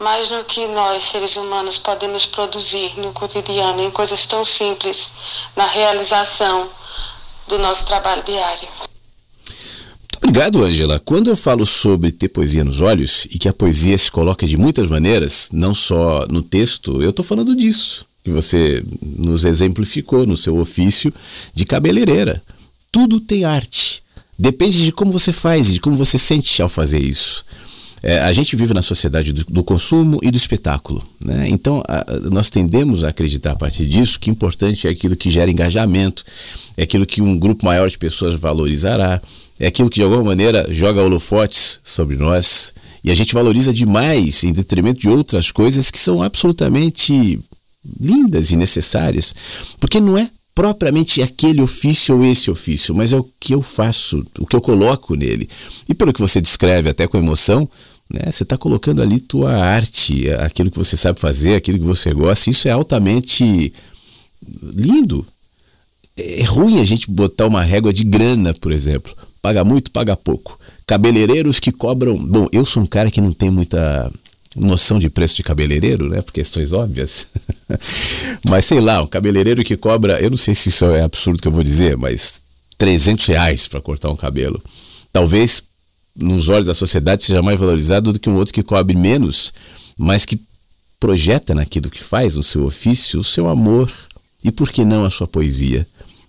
[0.01, 5.09] mas no que nós, seres humanos, podemos produzir no cotidiano, em coisas tão simples,
[5.55, 6.67] na realização
[7.47, 8.67] do nosso trabalho diário.
[10.17, 10.99] Obrigado, Angela.
[10.99, 14.57] Quando eu falo sobre ter poesia nos olhos e que a poesia se coloca de
[14.57, 20.37] muitas maneiras, não só no texto, eu estou falando disso que você nos exemplificou no
[20.37, 21.11] seu ofício
[21.53, 22.41] de cabeleireira.
[22.91, 24.03] Tudo tem arte.
[24.37, 27.45] Depende de como você faz e de como você sente ao fazer isso.
[28.03, 31.03] É, a gente vive na sociedade do, do consumo e do espetáculo.
[31.23, 31.47] Né?
[31.49, 35.51] Então, a, nós tendemos a acreditar a partir disso que importante é aquilo que gera
[35.51, 36.23] engajamento,
[36.75, 39.21] é aquilo que um grupo maior de pessoas valorizará,
[39.59, 42.73] é aquilo que de alguma maneira joga holofotes sobre nós
[43.03, 47.39] e a gente valoriza demais em detrimento de outras coisas que são absolutamente
[47.99, 49.33] lindas e necessárias,
[49.79, 54.25] porque não é propriamente aquele ofício ou esse ofício, mas é o que eu faço,
[54.37, 55.49] o que eu coloco nele.
[55.87, 57.67] E pelo que você descreve até com emoção,
[58.13, 62.13] né, você está colocando ali tua arte, aquilo que você sabe fazer, aquilo que você
[62.13, 62.49] gosta.
[62.49, 63.73] Isso é altamente
[64.61, 65.25] lindo.
[66.17, 69.15] É ruim a gente botar uma régua de grana, por exemplo.
[69.41, 70.59] Paga muito, paga pouco.
[70.85, 72.17] Cabeleireiros que cobram.
[72.17, 74.11] Bom, eu sou um cara que não tem muita
[74.55, 76.21] noção de preço de cabeleireiro, né?
[76.21, 77.27] Por questões óbvias.
[78.49, 81.47] mas sei lá, um cabeleireiro que cobra, eu não sei se isso é absurdo que
[81.47, 82.41] eu vou dizer, mas
[82.77, 84.61] 300 reais para cortar um cabelo.
[85.13, 85.63] Talvez
[86.15, 89.53] nos olhos da sociedade seja mais valorizado do que um outro que cobre menos,
[89.97, 90.39] mas que
[90.99, 93.91] projeta naquilo que faz, no seu ofício, o seu amor
[94.43, 95.87] e por que não a sua poesia.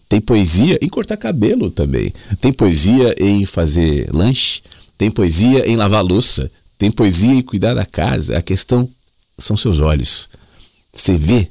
[0.08, 2.12] Tem poesia em cortar cabelo também.
[2.40, 4.62] Tem poesia em fazer lanche.
[4.98, 6.50] Tem poesia em lavar louça
[6.82, 8.36] tem poesia em cuidar da casa.
[8.36, 8.88] A questão
[9.38, 10.28] são seus olhos.
[10.92, 11.48] Você vê,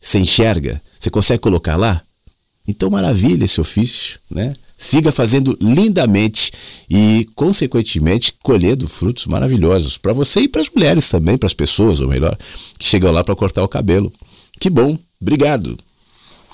[0.00, 2.00] você enxerga, você consegue colocar lá?
[2.64, 4.54] Então, maravilha esse ofício, né?
[4.80, 6.52] Siga fazendo lindamente
[6.88, 12.00] e, consequentemente, colhendo frutos maravilhosos para você e para as mulheres também, para as pessoas,
[12.00, 12.38] ou melhor,
[12.78, 14.12] que chegam lá para cortar o cabelo.
[14.60, 15.76] Que bom, obrigado.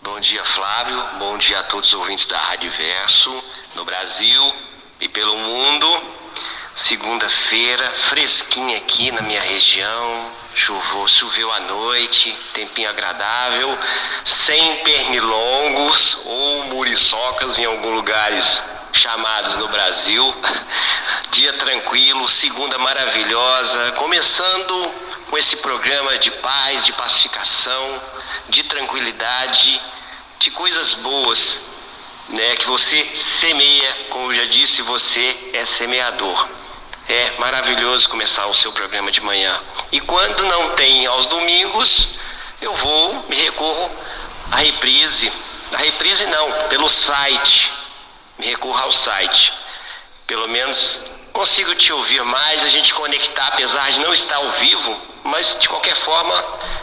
[0.02, 1.02] Bom dia, Flávio.
[1.18, 3.30] Bom dia a todos os ouvintes da Rádio Verso,
[3.76, 4.52] no Brasil
[5.00, 6.23] e pelo mundo.
[6.76, 10.32] Segunda-feira, fresquinha aqui na minha região.
[10.56, 13.78] Chovou, choveu à noite, tempinho agradável,
[14.24, 18.60] sem pernilongos ou muriçocas em alguns lugares
[18.92, 20.34] chamados no Brasil.
[21.30, 24.92] Dia tranquilo, segunda maravilhosa, começando
[25.30, 28.02] com esse programa de paz, de pacificação,
[28.48, 29.80] de tranquilidade,
[30.40, 31.60] de coisas boas,
[32.30, 32.56] né?
[32.56, 36.63] Que você semeia, como eu já disse, você é semeador.
[37.08, 39.60] É maravilhoso começar o seu programa de manhã.
[39.92, 42.18] E quando não tem aos domingos,
[42.60, 43.90] eu vou, me recorro
[44.50, 45.30] à reprise.
[45.72, 47.70] A reprise não, pelo site.
[48.38, 49.52] Me recorro ao site.
[50.26, 51.00] Pelo menos
[51.32, 55.68] consigo te ouvir mais, a gente conectar, apesar de não estar ao vivo, mas de
[55.68, 56.34] qualquer forma,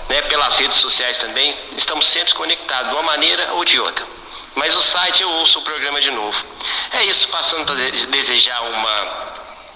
[0.09, 4.05] né, pelas redes sociais também, estamos sempre conectados, de uma maneira ou de outra.
[4.53, 6.45] Mas o site eu ouço o programa de novo.
[6.91, 9.30] É isso, passando para desejar uma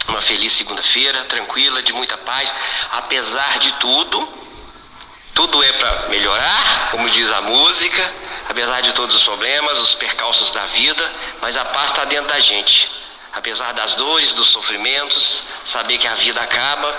[0.08, 2.53] uma feliz segunda-feira, tranquila, de muita paz.
[2.91, 4.28] Apesar de tudo,
[5.34, 8.14] tudo é para melhorar, como diz a música,
[8.49, 12.39] apesar de todos os problemas, os percalços da vida, mas a paz está dentro da
[12.39, 12.89] gente.
[13.34, 16.95] Apesar das dores, dos sofrimentos, saber que a vida acaba,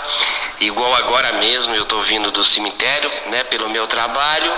[0.60, 4.52] igual agora mesmo eu estou vindo do cemitério, né, pelo meu trabalho,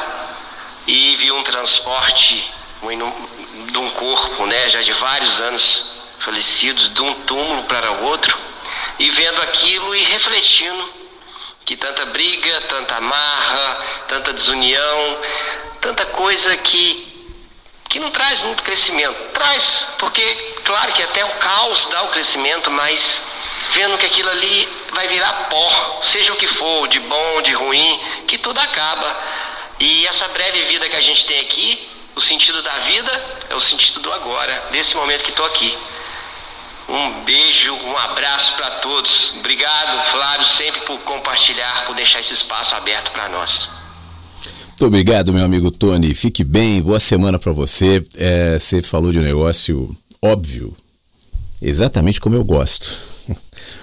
[0.88, 7.14] e vi um transporte de um corpo, né, já de vários anos falecidos de um
[7.22, 8.36] túmulo para outro
[8.98, 10.92] e vendo aquilo e refletindo
[11.64, 15.18] que tanta briga, tanta amarra, tanta desunião,
[15.80, 17.06] tanta coisa que
[17.88, 19.14] que não traz muito crescimento.
[19.32, 20.22] Traz, porque
[20.64, 23.20] claro que até o caos dá o crescimento, mas
[23.72, 28.00] vendo que aquilo ali vai virar pó, seja o que for, de bom, de ruim,
[28.26, 29.16] que tudo acaba.
[29.80, 33.60] E essa breve vida que a gente tem aqui, o sentido da vida é o
[33.60, 35.76] sentido do agora, desse momento que estou aqui.
[36.88, 39.34] Um beijo, um abraço para todos.
[39.40, 43.68] Obrigado, Flávio, sempre por compartilhar, por deixar esse espaço aberto para nós.
[44.68, 46.14] Muito obrigado, meu amigo Tony.
[46.14, 48.02] Fique bem, boa semana para você.
[48.16, 50.74] É, você falou de um negócio óbvio,
[51.60, 53.02] exatamente como eu gosto.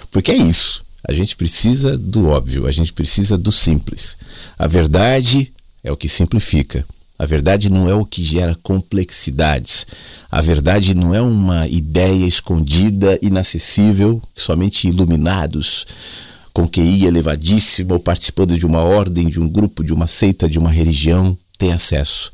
[0.10, 0.84] Porque é isso.
[1.08, 4.18] A gente precisa do óbvio, a gente precisa do simples.
[4.58, 5.54] A verdade
[5.84, 6.84] é o que simplifica.
[7.20, 9.86] A verdade não é o que gera complexidades.
[10.36, 15.88] A verdade não é uma ideia escondida, inacessível, que somente iluminados,
[16.52, 20.60] com QI elevadíssimo ou participando de uma ordem, de um grupo, de uma seita, de
[20.60, 22.34] uma religião, têm acesso.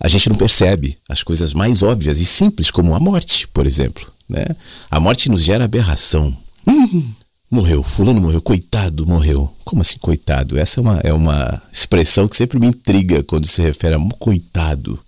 [0.00, 4.04] A gente não percebe as coisas mais óbvias e simples, como a morte, por exemplo.
[4.28, 4.46] Né?
[4.90, 6.36] A morte nos gera aberração.
[6.66, 7.12] Hum,
[7.48, 9.48] morreu, fulano morreu, coitado morreu.
[9.64, 10.58] Como assim coitado?
[10.58, 14.98] Essa é uma, é uma expressão que sempre me intriga quando se refere a coitado.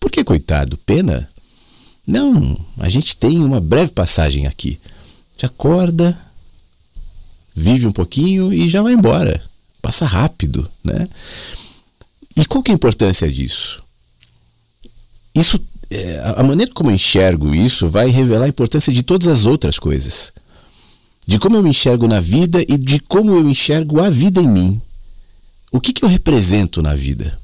[0.00, 0.78] Por que coitado?
[0.78, 1.28] Pena?
[2.06, 4.80] Não, a gente tem uma breve passagem aqui.
[5.36, 6.18] Te acorda,
[7.54, 9.42] vive um pouquinho e já vai embora.
[9.80, 11.08] Passa rápido, né?
[12.36, 13.82] E qual que é a importância disso?
[15.34, 19.46] Isso, é, a maneira como eu enxergo isso vai revelar a importância de todas as
[19.46, 20.32] outras coisas.
[21.26, 24.48] De como eu me enxergo na vida e de como eu enxergo a vida em
[24.48, 24.82] mim.
[25.70, 27.39] O que, que eu represento na vida?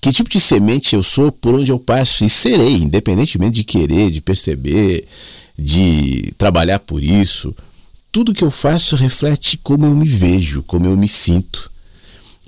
[0.00, 4.10] Que tipo de semente eu sou por onde eu passo e serei, independentemente de querer,
[4.10, 5.06] de perceber,
[5.58, 7.54] de trabalhar por isso.
[8.12, 11.70] Tudo que eu faço reflete como eu me vejo, como eu me sinto.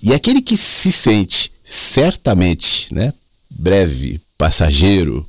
[0.03, 3.13] E aquele que se sente certamente, né,
[3.51, 5.27] breve, passageiro,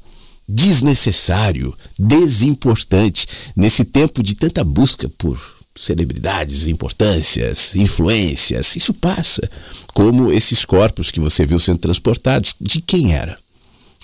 [0.47, 8.75] desnecessário, desimportante nesse tempo de tanta busca por celebridades, importâncias, influências.
[8.75, 9.49] Isso passa,
[9.93, 12.55] como esses corpos que você viu sendo transportados.
[12.59, 13.37] De quem era?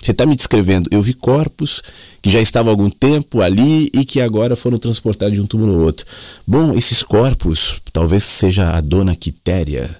[0.02, 1.82] Você está me descrevendo, eu vi corpos
[2.22, 5.74] que já estavam há algum tempo ali e que agora foram transportados de um túmulo
[5.74, 6.06] ao outro.
[6.46, 9.90] Bom, esses corpos, talvez seja a dona Quitéria,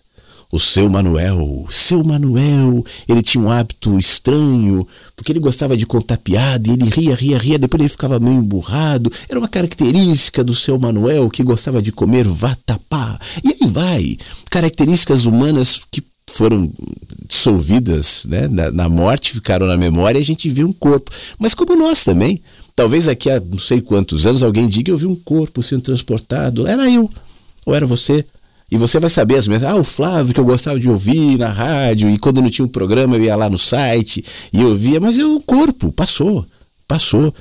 [0.50, 1.66] o seu Manuel.
[1.70, 6.88] Seu Manuel, ele tinha um hábito estranho, porque ele gostava de contar piada e ele
[6.88, 9.12] ria, ria, ria, depois ele ficava meio emburrado.
[9.28, 13.20] Era uma característica do seu Manuel que gostava de comer vatapá.
[13.44, 14.18] E aí vai,
[14.50, 16.70] características humanas que foram
[17.26, 21.10] dissolvidas né, na, na morte, ficaram na memória e a gente vê um corpo.
[21.38, 22.40] Mas como nós também.
[22.74, 26.64] Talvez aqui há não sei quantos anos alguém diga eu vi um corpo sendo transportado.
[26.64, 27.10] Era eu.
[27.66, 28.24] Ou era você.
[28.70, 29.76] E você vai saber as mensagens.
[29.76, 32.68] Ah, o Flávio que eu gostava de ouvir na rádio, e quando não tinha um
[32.68, 36.44] programa eu ia lá no site e ouvia, mas o corpo passou,
[36.86, 37.32] passou.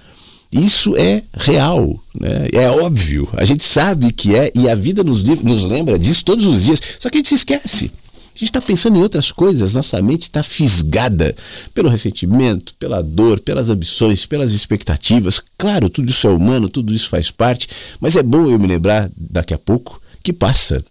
[0.50, 2.48] Isso é real, né?
[2.54, 6.46] é óbvio, a gente sabe que é, e a vida nos, nos lembra disso todos
[6.46, 7.92] os dias, só que a gente se esquece.
[8.34, 11.36] A gente está pensando em outras coisas, nossa mente está fisgada
[11.74, 15.42] pelo ressentimento, pela dor, pelas ambições, pelas expectativas.
[15.58, 17.68] Claro, tudo isso é humano, tudo isso faz parte,
[18.00, 20.86] mas é bom eu me lembrar daqui a pouco que passa.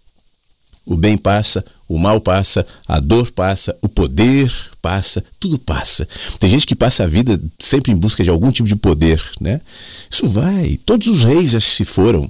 [0.87, 4.49] O bem passa, o mal passa, a dor passa, o poder
[4.81, 6.07] passa, tudo passa.
[6.39, 9.59] Tem gente que passa a vida sempre em busca de algum tipo de poder, né?
[10.09, 10.79] Isso vai.
[10.85, 12.29] Todos os reis já se foram.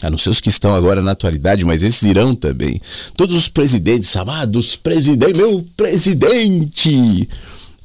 [0.00, 2.80] A não ser os que estão agora na atualidade, mas esses irão também.
[3.16, 7.28] Todos os presidentes, amados presidente, meu presidente,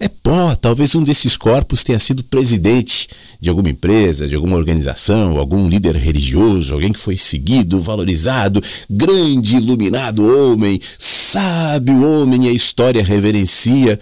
[0.02, 0.56] é pó.
[0.56, 3.08] Talvez um desses corpos tenha sido presidente
[3.40, 9.58] de alguma empresa, de alguma organização, algum líder religioso, alguém que foi seguido, valorizado, grande,
[9.58, 14.00] iluminado homem, sábio homem, a história reverencia.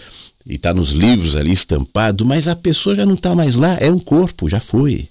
[0.47, 3.91] E está nos livros ali estampado, mas a pessoa já não está mais lá, é
[3.91, 5.07] um corpo, já foi.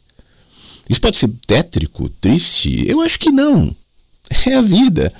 [0.88, 2.84] Isso pode ser tétrico, triste?
[2.88, 3.74] Eu acho que não.
[4.46, 5.12] É a vida.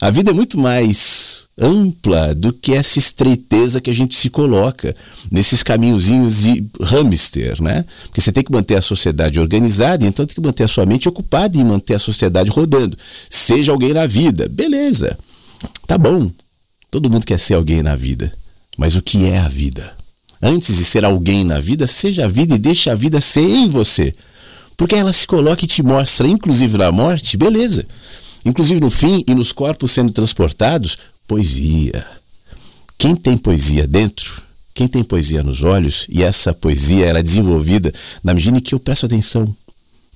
[0.00, 4.96] A vida é muito mais ampla do que essa estreiteza que a gente se coloca
[5.30, 7.84] nesses caminhozinhos de hamster, né?
[8.04, 11.06] Porque você tem que manter a sociedade organizada, então tem que manter a sua mente
[11.06, 12.96] ocupada e manter a sociedade rodando.
[13.28, 15.18] Seja alguém na vida, beleza.
[15.86, 16.26] Tá bom.
[16.90, 18.32] Todo mundo quer ser alguém na vida.
[18.78, 19.94] Mas o que é a vida?
[20.40, 23.68] Antes de ser alguém na vida, seja a vida e deixe a vida ser em
[23.68, 24.14] você.
[24.78, 27.84] Porque ela se coloca e te mostra, inclusive na morte, beleza.
[28.44, 32.06] Inclusive no fim e nos corpos sendo transportados, poesia.
[32.96, 34.42] Quem tem poesia dentro,
[34.74, 38.74] quem tem poesia nos olhos, e essa poesia ela é desenvolvida na medida em que
[38.74, 39.54] eu presto atenção.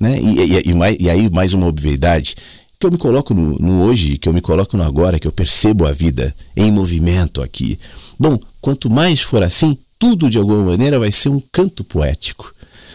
[0.01, 0.19] Né?
[0.21, 2.35] E, e, e, e aí mais uma obviedade,
[2.79, 5.33] que eu me coloco no, no, hoje, que eu me coloco no agora, que eu
[5.33, 7.79] percebo a vida em movimento aqui.
[8.19, 12.53] Bom, quanto mais for assim, tudo de alguma maneira vai ser um canto poético,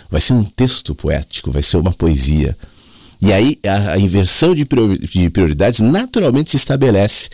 [0.09, 2.55] vai ser um texto poético, vai ser uma poesia.
[3.21, 7.29] E aí a, a inversão de prioridades naturalmente se estabelece.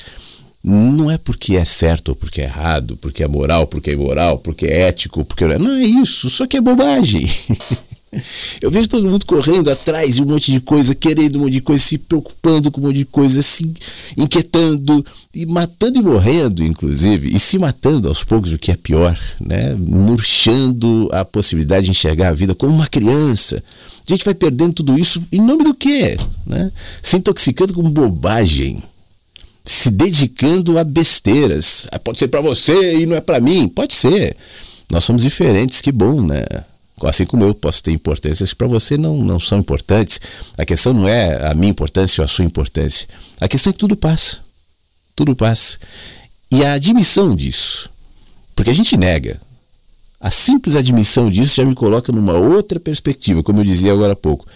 [0.67, 4.39] Não é porque é certo ou porque é errado, porque é moral, porque é imoral,
[4.39, 7.29] porque é ético, porque não é isso, só que é bobagem.
[8.61, 11.61] Eu vejo todo mundo correndo atrás de um monte de coisa, querendo um monte de
[11.61, 13.71] coisa, se preocupando com um monte de coisa, se
[14.17, 19.17] inquietando e matando e morrendo, inclusive, e se matando aos poucos, o que é pior,
[19.39, 19.75] né?
[19.75, 23.63] Murchando a possibilidade de enxergar a vida como uma criança.
[24.07, 26.17] A gente vai perdendo tudo isso em nome do quê?
[26.45, 26.71] Né?
[27.01, 28.83] Se intoxicando com bobagem
[29.65, 31.87] se dedicando a besteiras.
[31.91, 33.67] Ah, pode ser para você e não é para mim.
[33.67, 34.37] Pode ser.
[34.91, 36.43] Nós somos diferentes, que bom, né?
[37.03, 40.19] Assim como eu posso ter importâncias que para você não, não são importantes.
[40.57, 43.07] A questão não é a minha importância ou a sua importância.
[43.39, 44.39] A questão é que tudo passa.
[45.15, 45.77] Tudo passa.
[46.51, 47.89] E a admissão disso,
[48.55, 49.41] porque a gente nega.
[50.19, 54.15] A simples admissão disso já me coloca numa outra perspectiva, como eu dizia agora há
[54.15, 54.47] pouco.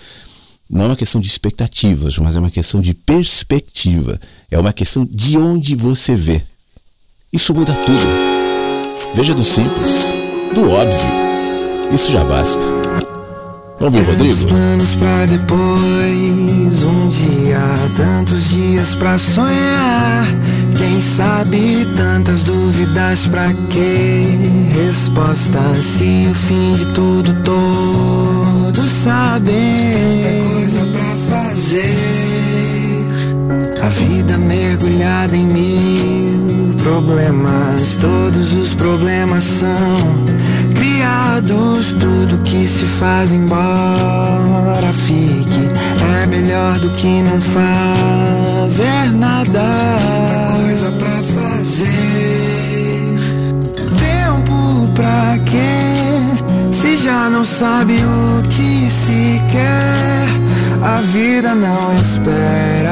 [0.70, 4.20] Não é uma questão de expectativas, mas é uma questão de perspectiva.
[4.50, 6.42] É uma questão de onde você vê.
[7.34, 8.08] Isso muda tudo.
[9.14, 10.06] Veja do simples,
[10.54, 11.29] do óbvio.
[11.92, 12.64] Isso já basta.
[13.80, 14.48] Vamos ver, Rodrigo?
[14.48, 17.60] planos pra depois, um dia,
[17.96, 20.28] tantos dias pra sonhar.
[20.78, 24.26] Quem sabe tantas dúvidas pra quê?
[24.74, 30.22] Respostas se o fim de tudo todos sabem.
[30.24, 32.20] Tanta coisa pra fazer.
[33.82, 40.26] A vida mergulhada em mil problemas, todos os problemas são
[42.00, 45.70] Tudo que se faz embora fique
[46.22, 49.52] é melhor do que não fazer nada.
[49.52, 51.90] Tanta coisa pra fazer.
[53.98, 54.60] Tempo
[57.40, 60.28] não sabe o que se quer.
[60.84, 62.92] A vida não espera.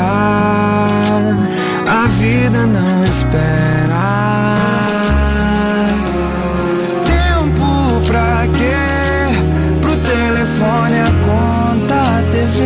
[1.85, 4.76] A vida não espera.
[9.81, 12.57] Pro telefone, a conta, a TV.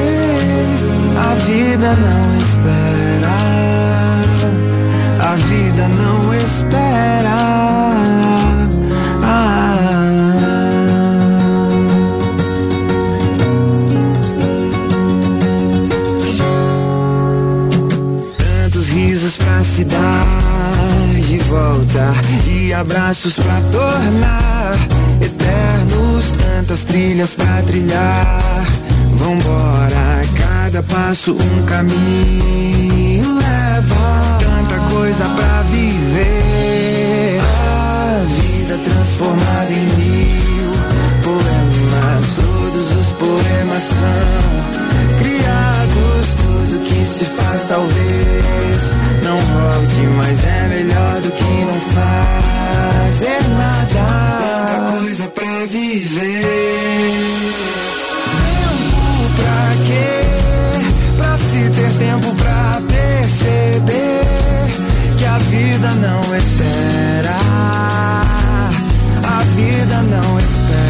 [1.18, 3.36] A vida não espera.
[5.20, 7.62] A vida não espera.
[18.38, 20.26] Tantos risos pra se dar
[21.20, 22.14] de volta
[22.48, 24.74] e abraços pra tornar
[25.22, 25.71] eternos.
[26.62, 28.66] Tantas trilhas pra trilhar.
[29.16, 34.38] Vambora, cada passo um caminho leva.
[34.40, 37.42] Tanta coisa pra viver.
[37.42, 40.72] A vida transformada em mil
[41.24, 42.36] poemas.
[42.36, 46.36] Todos os poemas são criados.
[46.38, 48.94] Tudo que se faz talvez
[49.24, 51.80] não volte, mas é melhor do que não
[53.18, 54.51] fazer nada.
[55.68, 56.42] Viver.
[58.48, 60.24] Tempo pra quê?
[61.18, 64.26] Pra se ter tempo pra perceber
[65.20, 67.38] que a vida não espera.
[69.24, 70.81] A vida não espera.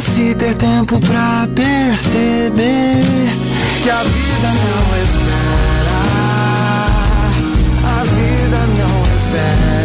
[0.00, 3.02] Se ter tempo pra perceber
[3.82, 5.96] que a vida não espera.
[7.82, 9.75] A vida não espera.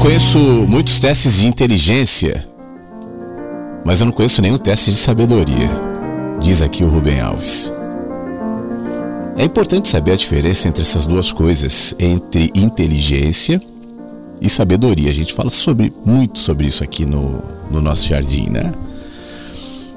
[0.00, 2.42] Conheço muitos testes de inteligência,
[3.84, 5.70] mas eu não conheço nenhum teste de sabedoria,
[6.40, 7.70] diz aqui o Rubem Alves.
[9.36, 13.60] É importante saber a diferença entre essas duas coisas, entre inteligência
[14.40, 15.10] e sabedoria.
[15.10, 18.72] A gente fala sobre muito sobre isso aqui no, no nosso jardim, né?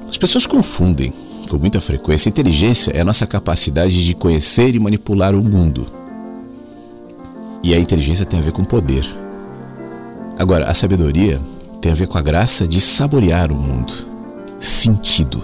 [0.08, 1.12] As pessoas confundem
[1.48, 2.28] com muita frequência.
[2.28, 5.86] Inteligência é a nossa capacidade de conhecer e manipular o mundo.
[7.62, 9.23] E a inteligência tem a ver com poder.
[10.38, 11.40] Agora, a sabedoria
[11.80, 13.92] tem a ver com a graça de saborear o mundo,
[14.58, 15.42] sentido.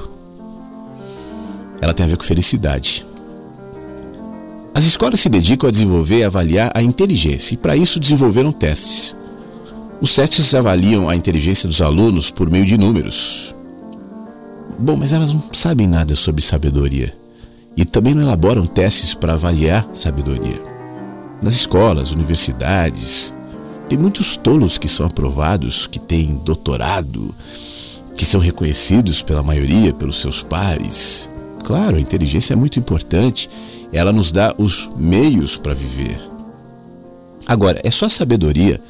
[1.80, 3.06] Ela tem a ver com felicidade.
[4.74, 9.16] As escolas se dedicam a desenvolver e avaliar a inteligência, e para isso desenvolveram testes.
[10.00, 13.54] Os testes avaliam a inteligência dos alunos por meio de números.
[14.78, 17.12] Bom, mas elas não sabem nada sobre sabedoria
[17.76, 20.60] e também não elaboram testes para avaliar sabedoria.
[21.42, 23.34] Nas escolas, universidades,
[23.90, 27.34] tem muitos tolos que são aprovados, que têm doutorado,
[28.16, 31.28] que são reconhecidos pela maioria, pelos seus pares.
[31.64, 33.50] Claro, a inteligência é muito importante,
[33.92, 36.20] ela nos dá os meios para viver.
[37.48, 38.80] Agora, é só a sabedoria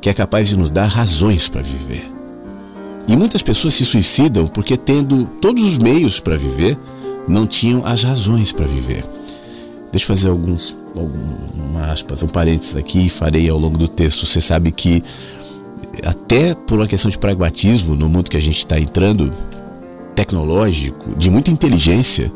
[0.00, 2.10] que é capaz de nos dar razões para viver.
[3.06, 6.78] E muitas pessoas se suicidam porque, tendo todos os meios para viver,
[7.28, 9.04] não tinham as razões para viver.
[9.96, 10.76] Deixa eu fazer alguns,
[11.90, 14.26] aspas, um parênteses aqui, farei ao longo do texto.
[14.26, 15.02] Você sabe que,
[16.04, 19.32] até por uma questão de pragmatismo, no mundo que a gente está entrando,
[20.14, 22.30] tecnológico, de muita inteligência,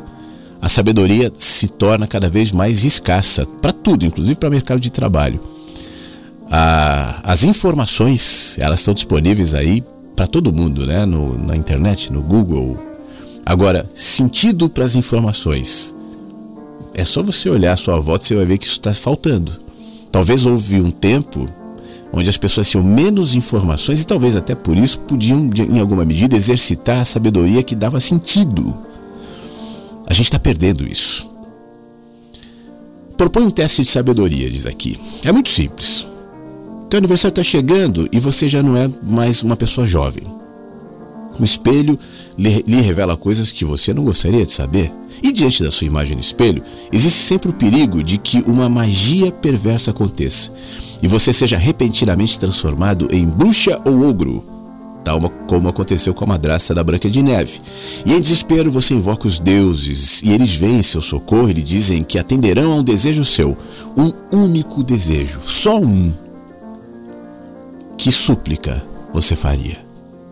[0.59, 4.89] a sabedoria se torna cada vez mais escassa para tudo, inclusive para o mercado de
[4.89, 5.39] trabalho.
[6.51, 9.85] A, as informações, elas estão disponíveis aí
[10.17, 11.05] para todo mundo, né?
[11.05, 12.79] No, na internet, no Google.
[13.45, 15.95] Agora, sentido para as informações.
[16.95, 19.53] É só você olhar a sua volta e você vai ver que isso está faltando.
[20.11, 21.49] Talvez houve um tempo
[22.13, 26.37] onde as pessoas tinham menos informações e talvez até por isso podiam, em alguma medida,
[26.37, 28.77] exercitar a sabedoria que dava sentido.
[30.07, 31.31] A gente está perdendo isso.
[33.17, 34.99] Propõe um teste de sabedoria, diz aqui.
[35.25, 36.07] É muito simples.
[36.89, 40.25] Teu aniversário está chegando e você já não é mais uma pessoa jovem.
[41.39, 41.99] O espelho
[42.37, 44.93] lhe revela coisas que você não gostaria de saber.
[45.23, 46.63] E diante da sua imagem no espelho,
[46.93, 50.51] existe sempre o perigo de que uma magia perversa aconteça
[51.03, 54.45] e você seja repentinamente transformado em bruxa ou ogro,
[55.05, 57.61] tal como aconteceu com a madraça da Branca de Neve.
[58.05, 61.63] E em desespero você invoca os deuses e eles vêm em seu socorro e lhe
[61.63, 63.57] dizem que atenderão a um desejo seu,
[63.97, 66.13] um único desejo, só um.
[67.97, 69.79] Que súplica você faria?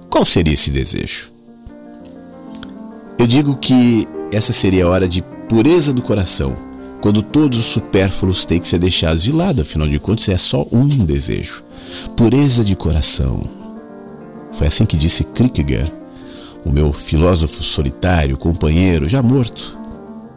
[0.08, 1.30] Qual seria esse desejo?
[3.18, 6.56] Eu digo que essa seria a hora de pureza do coração,
[7.00, 10.66] quando todos os supérfluos têm que ser deixados de lado, afinal de contas é só
[10.70, 11.62] um desejo.
[12.16, 13.44] Pureza de coração.
[14.52, 15.92] Foi assim que disse Kierkegaard,
[16.64, 19.76] o meu filósofo solitário, companheiro, já morto.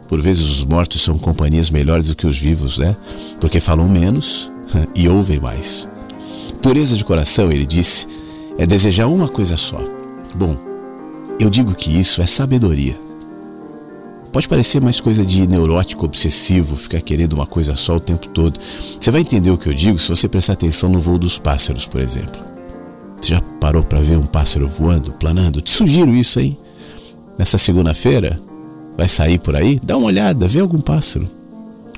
[0.08, 2.96] Por vezes os mortos são companhias melhores do que os vivos, né?
[3.40, 4.50] Porque falam menos
[4.94, 5.88] e ouvem mais.
[6.60, 8.06] Pureza de coração, ele disse,
[8.56, 9.82] é desejar uma coisa só.
[10.34, 10.56] Bom,
[11.40, 12.96] eu digo que isso é sabedoria.
[14.32, 18.58] Pode parecer mais coisa de neurótico obsessivo, ficar querendo uma coisa só o tempo todo.
[18.98, 21.86] Você vai entender o que eu digo se você prestar atenção no voo dos pássaros,
[21.86, 22.40] por exemplo.
[23.20, 25.60] Você já parou para ver um pássaro voando, planando?
[25.60, 26.56] Te sugiro isso, hein?
[27.38, 28.40] Nessa segunda-feira,
[28.96, 29.78] vai sair por aí?
[29.82, 31.28] Dá uma olhada, vê algum pássaro.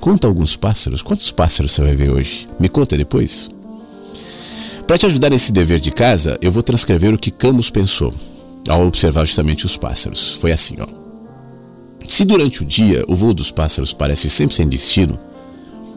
[0.00, 1.02] Conta alguns pássaros.
[1.02, 2.48] Quantos pássaros você vai ver hoje?
[2.58, 3.48] Me conta depois.
[4.88, 8.12] Para te ajudar nesse dever de casa, eu vou transcrever o que Camus pensou
[8.68, 10.34] ao observar justamente os pássaros.
[10.34, 11.03] Foi assim, ó.
[12.08, 15.18] Se durante o dia o voo dos pássaros parece sempre sem destino,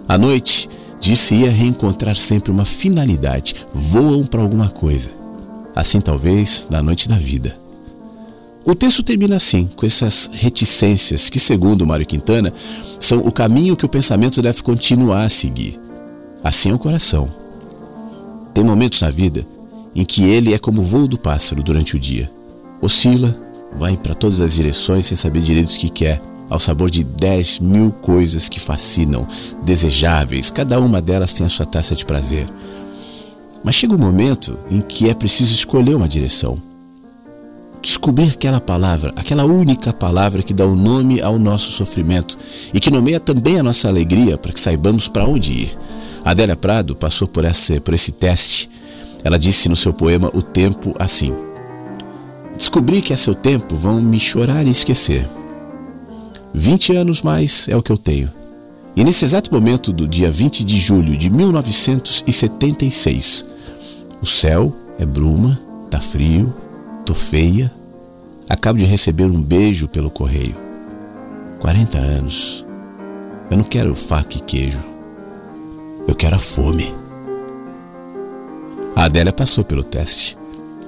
[0.08, 5.10] à noite disse-ia reencontrar sempre uma finalidade, voam para alguma coisa.
[5.76, 7.56] Assim, talvez, na noite da vida.
[8.66, 12.52] O texto termina assim, com essas reticências que, segundo Mário Quintana,
[13.00, 15.80] são o caminho que o pensamento deve continuar a seguir.
[16.44, 17.30] Assim é o coração.
[18.54, 19.46] Tem momentos na vida
[19.96, 22.30] em que ele é como o voo do pássaro durante o dia.
[22.82, 23.38] Oscila,
[23.78, 27.60] vai para todas as direções sem saber direito o que quer, ao sabor de 10
[27.60, 29.28] mil coisas que fascinam,
[29.64, 32.48] desejáveis, cada uma delas tem a sua taça de prazer.
[33.64, 36.62] Mas chega um momento em que é preciso escolher uma direção.
[37.82, 42.38] Descobrir aquela palavra, aquela única palavra que dá o um nome ao nosso sofrimento
[42.74, 45.78] e que nomeia também a nossa alegria para que saibamos para onde ir.
[46.24, 48.70] Adélia Prado passou por, essa, por esse teste.
[49.24, 51.34] Ela disse no seu poema O Tempo assim:
[52.58, 55.30] Descobri que a seu tempo vão me chorar e esquecer.
[56.54, 58.32] 20 anos mais é o que eu tenho.
[58.96, 63.46] E nesse exato momento do dia 20 de julho de 1976,
[64.20, 65.60] o céu é bruma,
[65.92, 66.52] tá frio,
[67.06, 67.72] tô feia.
[68.50, 70.56] Acabo de receber um beijo pelo correio.
[71.60, 72.66] 40 anos.
[73.52, 74.84] Eu não quero faca e queijo.
[76.08, 76.92] Eu quero a fome.
[78.96, 80.36] A Adélia passou pelo teste.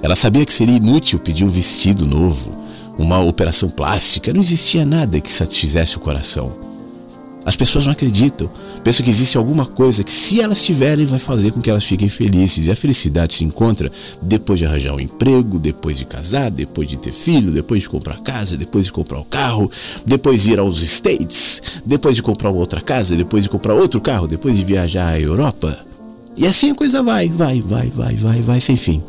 [0.02, 2.56] Ela sabia que seria inútil pedir um vestido novo,
[2.98, 6.70] uma operação plástica, não existia nada que satisfizesse o coração.
[7.44, 8.50] As pessoas não acreditam,
[8.84, 12.08] pensam que existe alguma coisa que, se elas tiverem, vai fazer com que elas fiquem
[12.08, 12.66] felizes.
[12.66, 13.90] E a felicidade se encontra
[14.20, 18.20] depois de arranjar um emprego, depois de casar, depois de ter filho, depois de comprar
[18.20, 19.70] casa, depois de comprar o um carro,
[20.04, 24.26] depois de ir aos States, depois de comprar outra casa, depois de comprar outro carro,
[24.26, 25.78] depois de viajar à Europa.
[26.36, 29.02] E assim a coisa vai, vai, vai, vai, vai, vai, sem fim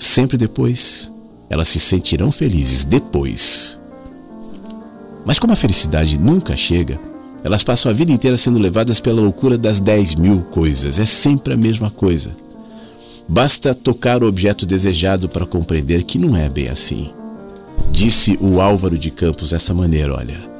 [0.00, 1.10] sempre depois.
[1.48, 3.78] Elas se sentirão felizes depois.
[5.24, 6.98] Mas como a felicidade nunca chega,
[7.44, 10.98] elas passam a vida inteira sendo levadas pela loucura das 10 mil coisas.
[10.98, 12.30] É sempre a mesma coisa.
[13.28, 17.10] Basta tocar o objeto desejado para compreender que não é bem assim.
[17.90, 20.50] Disse o Álvaro de Campos dessa maneira: olha.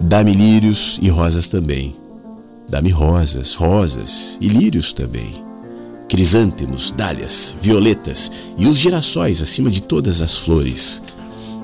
[0.00, 1.96] Dá-me lírios e rosas também.
[2.68, 5.47] Dá-me rosas, rosas e lírios também
[6.08, 11.02] crisântemos, dálias, violetas e os girassóis acima de todas as flores.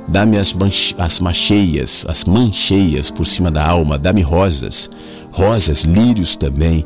[0.06, 0.54] Dá-me as,
[0.98, 4.90] as macheias, as mancheias por cima da alma, dá-me rosas,
[5.32, 6.84] rosas, lírios também.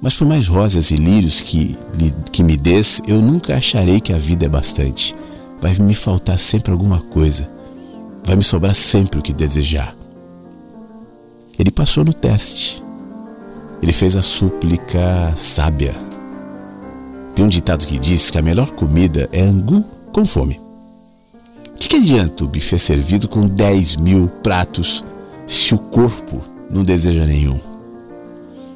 [0.00, 1.76] Mas por mais rosas e lírios que,
[2.30, 5.16] que me des, eu nunca acharei que a vida é bastante.
[5.60, 7.50] Vai me faltar sempre alguma coisa.
[8.24, 9.92] Vai me sobrar sempre o que desejar.
[11.58, 12.80] Ele passou no teste.
[13.82, 16.07] Ele fez a súplica sábia
[17.38, 20.60] tem um ditado que diz que a melhor comida é angu com fome.
[21.76, 25.04] Que, que adianta o buffet servido com 10 mil pratos
[25.46, 27.60] se o corpo não deseja nenhum?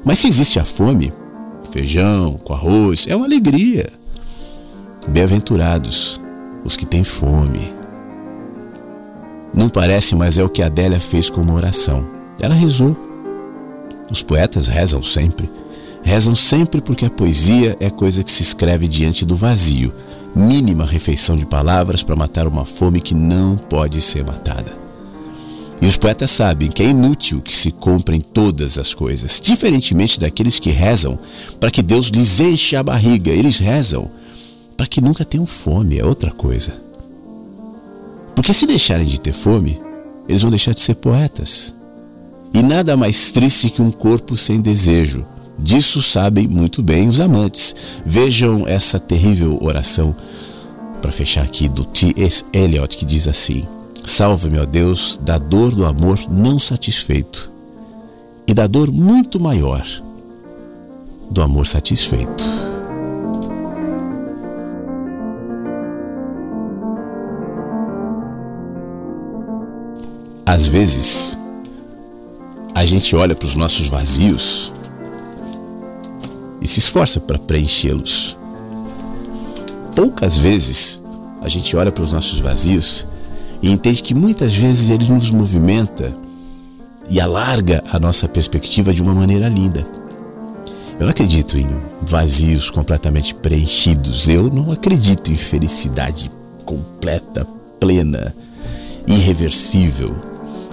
[0.01, 1.11] Mas se existe a fome,
[1.73, 3.89] feijão com arroz é uma alegria.
[5.09, 6.21] Bem-aventurados
[6.63, 7.69] os que têm fome.
[9.53, 12.05] Não parece, mas é o que Adélia fez com uma oração.
[12.39, 12.95] Ela rezou.
[14.09, 15.49] Os poetas rezam sempre.
[16.03, 19.93] Rezam sempre porque a poesia é coisa que se escreve diante do vazio.
[20.35, 24.75] mínima refeição de palavras para matar uma fome que não pode ser matada.
[25.79, 30.57] E os poetas sabem que é inútil que se comprem todas as coisas, diferentemente daqueles
[30.57, 31.19] que rezam
[31.59, 33.31] para que Deus lhes enche a barriga.
[33.31, 34.09] Eles rezam
[34.75, 36.73] para que nunca tenham fome, é outra coisa.
[38.35, 39.79] Porque se deixarem de ter fome,
[40.27, 41.75] eles vão deixar de ser poetas.
[42.53, 45.25] E nada mais triste que um corpo sem desejo.
[45.63, 47.73] Disso sabem muito bem os amantes.
[48.05, 50.13] Vejam essa terrível oração
[51.01, 52.43] para fechar aqui do T.S.
[52.51, 53.65] Eliot que diz assim:
[54.03, 57.49] Salva-me, ó Deus, da dor do amor não satisfeito
[58.45, 59.87] e da dor muito maior
[61.31, 62.43] do amor satisfeito.
[70.45, 71.37] Às vezes,
[72.75, 74.72] a gente olha para os nossos vazios
[76.63, 78.37] e se esforça para preenchê-los.
[79.95, 81.01] Poucas vezes
[81.41, 83.05] a gente olha para os nossos vazios
[83.61, 86.13] e entende que muitas vezes ele nos movimenta
[87.09, 89.85] e alarga a nossa perspectiva de uma maneira linda.
[90.99, 91.67] Eu não acredito em
[92.01, 94.29] vazios completamente preenchidos.
[94.29, 96.31] Eu não acredito em felicidade
[96.65, 97.45] completa,
[97.79, 98.33] plena,
[99.05, 100.15] irreversível.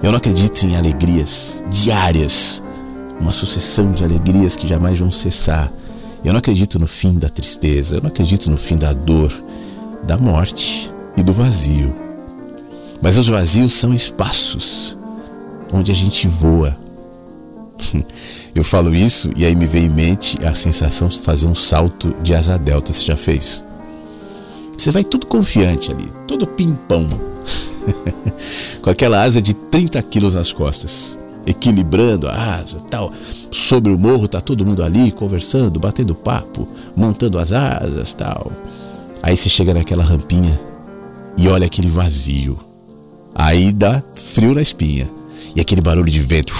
[0.01, 2.63] Eu não acredito em alegrias diárias,
[3.19, 5.71] uma sucessão de alegrias que jamais vão cessar.
[6.23, 9.31] Eu não acredito no fim da tristeza, eu não acredito no fim da dor,
[10.03, 11.93] da morte e do vazio.
[13.01, 14.95] Mas os vazios são espaços
[15.73, 16.77] onde a gente voa.
[18.53, 22.13] Eu falo isso e aí me vem em mente a sensação de fazer um salto
[22.21, 22.91] de asa delta.
[22.91, 23.63] Você já fez?
[24.77, 27.07] Você vai tudo confiante ali, todo pimpão,
[28.81, 31.15] com aquela asa de 30 quilos nas costas,
[31.45, 33.11] equilibrando a asa tal.
[33.49, 38.51] Sobre o morro tá todo mundo ali conversando, batendo papo, montando as asas tal.
[39.21, 40.59] Aí você chega naquela rampinha
[41.37, 42.71] e olha aquele vazio
[43.33, 45.09] Aí dá frio na espinha.
[45.55, 46.53] E aquele barulho de vento.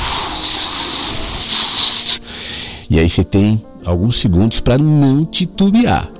[2.89, 6.11] E aí você tem alguns segundos para não titubear.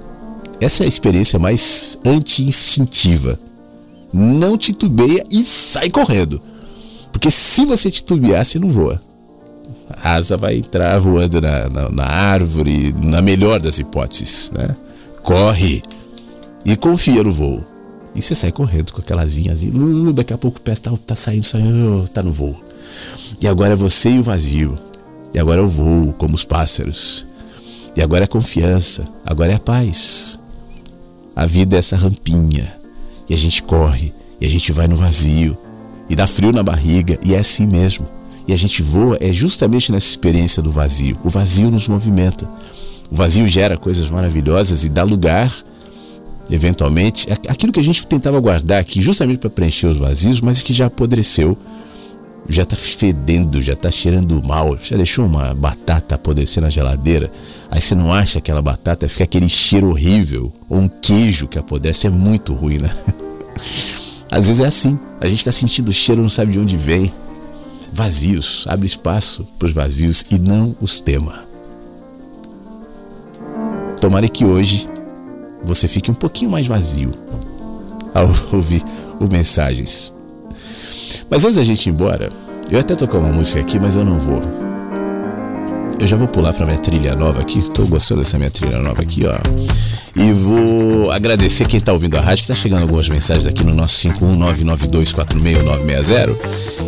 [0.59, 3.38] Essa é a experiência mais anti-instintiva.
[4.14, 6.41] Não titubeia e sai correndo.
[7.12, 8.99] Porque se você titubear, você não voa.
[10.01, 14.51] A asa vai entrar voando na, na, na árvore, na melhor das hipóteses.
[14.51, 14.76] Né?
[15.22, 15.84] Corre
[16.66, 17.64] e confia no voo.
[18.16, 19.72] E você sai correndo com aquela asinha assim,
[20.14, 22.59] daqui a pouco o pé está tá saindo, saindo, tá no voo.
[23.41, 24.78] E agora é você e o vazio.
[25.34, 27.26] E agora é o voo, como os pássaros.
[27.95, 30.38] E agora é confiança, agora é a paz.
[31.36, 32.74] A vida é essa rampinha.
[33.30, 35.57] E a gente corre, e a gente vai no vazio.
[36.12, 38.05] E dá frio na barriga, e é assim mesmo.
[38.45, 41.18] E a gente voa é justamente nessa experiência do vazio.
[41.24, 42.45] O vazio nos movimenta.
[43.09, 45.55] O vazio gera coisas maravilhosas e dá lugar
[46.49, 50.74] eventualmente, aquilo que a gente tentava guardar aqui justamente para preencher os vazios, mas que
[50.74, 51.57] já apodreceu,
[52.49, 57.32] já está fedendo, já está cheirando mal, já deixou uma batata apodrecer na geladeira,
[57.70, 62.05] aí você não acha aquela batata, fica aquele cheiro horrível, ou um queijo que apodrece,
[62.05, 62.91] é muito ruim, né?
[64.32, 67.14] Às vezes é assim, a gente está sentindo o cheiro, não sabe de onde vem.
[67.92, 71.44] Vazios, abre espaço para os vazios e não os tema.
[74.00, 74.90] Tomara que hoje
[75.62, 77.14] você fique um pouquinho mais vazio
[78.14, 78.82] ao ouvir
[79.20, 80.14] os mensagens.
[81.30, 82.32] Mas antes da gente ir embora,
[82.70, 84.61] eu até tocar uma música aqui, mas eu não vou.
[86.02, 87.60] Eu já vou pular para minha trilha nova aqui.
[87.60, 89.36] Estou gostando dessa minha trilha nova aqui, ó.
[90.16, 93.76] E vou agradecer quem está ouvindo a rádio, que está chegando algumas mensagens aqui no
[93.76, 96.36] nosso 51992469960.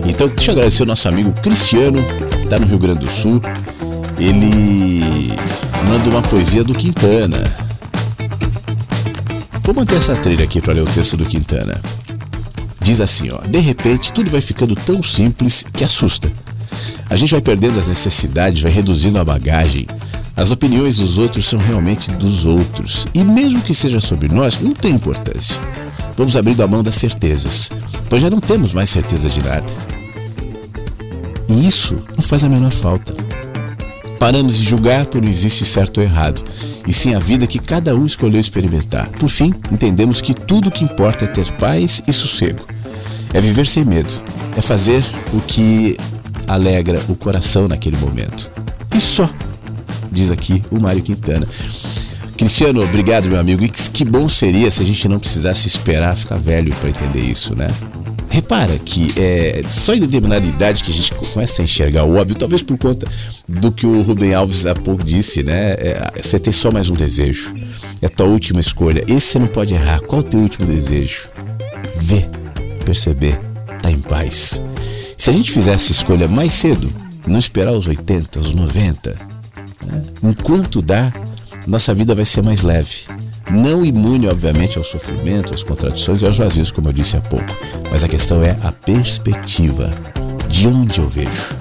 [0.08, 2.04] Então, deixa eu agradecer o nosso amigo Cristiano,
[2.44, 3.40] está no Rio Grande do Sul.
[4.18, 5.32] Ele
[5.88, 7.44] manda uma poesia do Quintana.
[9.62, 11.80] Vou manter essa trilha aqui para ler o texto do Quintana.
[12.82, 16.32] Diz assim, ó: De repente, tudo vai ficando tão simples que assusta.
[17.10, 19.88] A gente vai perdendo as necessidades, vai reduzindo a bagagem.
[20.36, 23.08] As opiniões dos outros são realmente dos outros.
[23.14, 25.60] E mesmo que seja sobre nós, não tem importância.
[26.16, 27.70] Vamos abrindo a mão das certezas,
[28.10, 29.66] pois já não temos mais certeza de nada.
[31.50, 33.16] E isso não faz a menor falta.
[34.20, 36.44] Paramos de julgar por não existe certo ou errado
[36.88, 39.08] e sim a vida que cada um escolheu experimentar.
[39.10, 42.66] Por fim, entendemos que tudo o que importa é ter paz e sossego.
[43.34, 44.14] É viver sem medo.
[44.58, 45.04] É fazer
[45.34, 45.98] o que
[46.48, 48.50] alegra o coração naquele momento.
[48.96, 49.30] E só,
[50.12, 51.48] diz aqui o Mário Quintana.
[52.38, 53.64] Cristiano, obrigado, meu amigo.
[53.64, 57.56] E que bom seria se a gente não precisasse esperar ficar velho para entender isso,
[57.56, 57.70] né?
[58.30, 62.36] Repara que é só em determinada idade que a gente começa a enxergar o óbvio,
[62.36, 63.08] talvez por conta
[63.48, 65.74] do que o Rubem Alves há pouco disse, né?
[65.74, 67.54] É, você tem só mais um desejo.
[68.02, 69.04] é tua última escolha.
[69.08, 70.00] Esse você não pode errar.
[70.02, 71.30] Qual é o teu último desejo?
[71.96, 72.28] Ver,
[72.84, 73.40] perceber,
[73.82, 74.60] tá em paz.
[75.24, 76.92] Se a gente fizesse escolha mais cedo,
[77.26, 79.18] não esperar os 80, os 90,
[79.86, 80.04] né?
[80.22, 81.14] enquanto dá,
[81.66, 83.06] nossa vida vai ser mais leve.
[83.50, 87.56] Não imune, obviamente, ao sofrimento, às contradições e aos vazios, como eu disse há pouco.
[87.90, 89.94] Mas a questão é a perspectiva.
[90.50, 91.56] De onde eu vejo?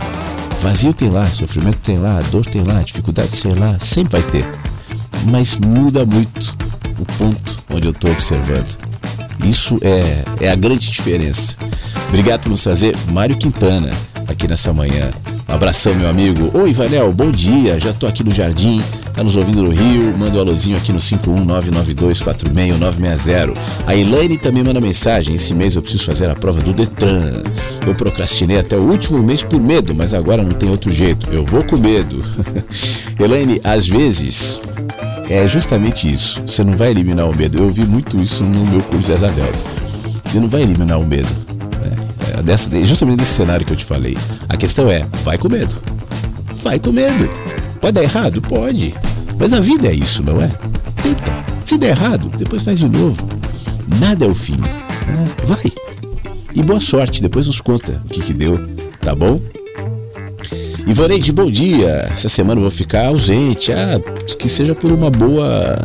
[0.58, 4.44] Vazio tem lá, sofrimento tem lá, dor tem lá, dificuldade tem lá, sempre vai ter.
[5.26, 6.56] Mas muda muito
[6.98, 8.76] o ponto onde eu estou observando.
[9.44, 11.56] Isso é, é a grande diferença.
[12.12, 13.90] Obrigado por nos trazer Mário Quintana
[14.28, 15.10] aqui nessa manhã.
[15.48, 16.50] Um abração, meu amigo.
[16.52, 17.80] Oi, Vanel, bom dia.
[17.80, 18.82] Já tô aqui no jardim,
[19.14, 20.14] tá nos ouvindo no Rio.
[20.18, 23.56] Manda um alôzinho aqui no 51992460960.
[23.86, 25.34] A Elaine também manda mensagem.
[25.34, 27.44] Esse mês eu preciso fazer a prova do Detran.
[27.86, 31.28] Eu procrastinei até o último mês por medo, mas agora não tem outro jeito.
[31.32, 32.22] Eu vou com medo.
[33.18, 34.60] Elaine, às vezes
[35.30, 36.42] é justamente isso.
[36.46, 37.56] Você não vai eliminar o medo.
[37.56, 39.58] Eu vi muito isso no meu curso de Asa Delta.
[40.26, 41.51] Você não vai eliminar o medo.
[42.36, 44.16] É dessa, justamente desse cenário que eu te falei.
[44.48, 45.76] A questão é, vai com medo.
[46.62, 47.30] Vai com medo.
[47.80, 48.40] Pode dar errado?
[48.40, 48.94] Pode.
[49.38, 50.48] Mas a vida é isso, não é?
[51.02, 51.32] Tenta.
[51.64, 53.28] Se der errado, depois faz de novo.
[54.00, 54.58] Nada é o fim.
[55.44, 55.72] Vai.
[56.54, 58.58] E boa sorte, depois nos conta o que, que deu,
[59.00, 59.40] tá bom?
[60.86, 62.10] Ivaneide, bom dia.
[62.12, 63.72] Essa semana eu vou ficar ausente.
[63.72, 64.00] Ah,
[64.38, 65.78] que seja por uma boa.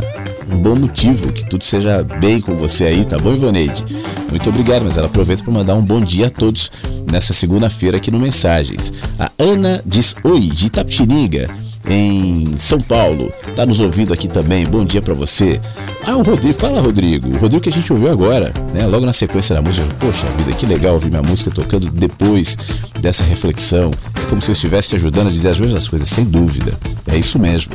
[0.50, 3.84] Um bom motivo, que tudo seja bem com você aí, tá bom, Ivaneide?
[4.30, 6.72] Muito obrigado, mas ela aproveita para mandar um bom dia a todos
[7.12, 8.94] nessa segunda-feira aqui no Mensagens.
[9.20, 11.50] A Ana diz oi, de Itapetininga
[11.90, 13.32] em São Paulo.
[13.56, 14.66] Tá nos ouvindo aqui também.
[14.66, 15.60] Bom dia para você.
[16.06, 17.30] Ah, o Rodrigo, fala Rodrigo.
[17.30, 18.86] O Rodrigo que a gente ouviu agora, né?
[18.86, 19.88] Logo na sequência da música.
[20.00, 22.58] Poxa vida, que legal ouvir minha música tocando depois
[23.00, 23.92] dessa reflexão.
[24.16, 26.78] É como se eu estivesse te ajudando a dizer as mesmas coisas, sem dúvida.
[27.08, 27.74] É isso mesmo.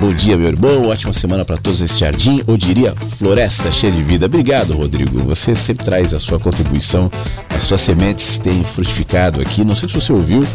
[0.00, 0.88] Bom dia, meu irmão.
[0.88, 4.24] Ótima semana para todos esse jardim, ou diria floresta cheia de vida.
[4.24, 5.22] Obrigado, Rodrigo.
[5.24, 7.12] Você sempre traz a sua contribuição.
[7.50, 9.62] As suas sementes têm frutificado aqui.
[9.62, 10.46] Não sei se você ouviu,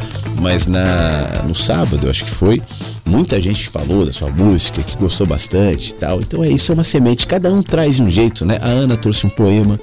[0.42, 2.60] mas na no sábado, eu acho que foi,
[3.06, 6.22] muita gente falou da sua música, que gostou bastante e tal.
[6.22, 7.28] Então é isso, é uma semente.
[7.28, 8.58] Cada um traz um jeito, né?
[8.64, 9.80] A Ana trouxe um poema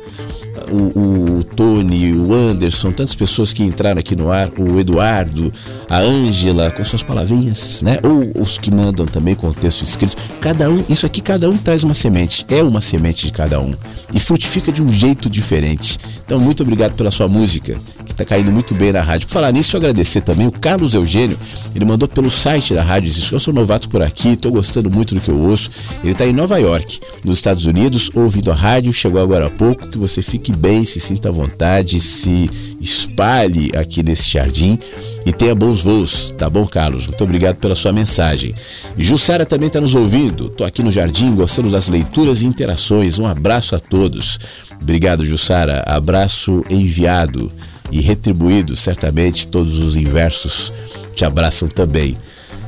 [0.71, 5.53] o, o Tony, o Anderson, tantas pessoas que entraram aqui no ar, o Eduardo,
[5.89, 7.99] a Ângela, com suas palavrinhas, né?
[8.03, 10.17] Ou os que mandam também com texto escrito.
[10.41, 13.73] Cada um, isso aqui, cada um traz uma semente, é uma semente de cada um.
[14.13, 15.99] E frutifica de um jeito diferente.
[16.25, 19.27] Então, muito obrigado pela sua música, que está caindo muito bem na rádio.
[19.27, 21.39] Por falar nisso, eu agradecer também o Carlos Eugênio,
[21.75, 25.15] ele mandou pelo site da rádio, disse: Eu sou novato por aqui, estou gostando muito
[25.15, 25.71] do que eu ouço.
[26.03, 29.89] Ele está em Nova York, nos Estados Unidos, ouvindo a rádio, chegou agora há pouco,
[29.89, 32.51] que você fique bem, se sinta à vontade, se
[32.81, 34.79] espalhe aqui nesse jardim
[35.25, 37.07] e tenha bons voos, tá bom, Carlos?
[37.07, 38.55] Muito obrigado pela sua mensagem.
[38.99, 40.49] Jussara também está nos ouvindo.
[40.49, 43.19] Tô aqui no jardim gostando das leituras e interações.
[43.19, 44.39] Um abraço a todos.
[44.81, 45.85] Obrigado, Jussara.
[45.87, 47.53] Abraço enviado
[47.93, 48.75] e retribuído.
[48.75, 50.73] Certamente todos os inversos
[51.15, 52.17] te abraçam também.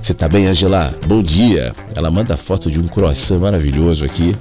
[0.01, 0.95] Você tá bem, Angela?
[1.07, 1.75] Bom dia.
[1.97, 4.37] Ela manda foto de um croissant maravilhoso aqui.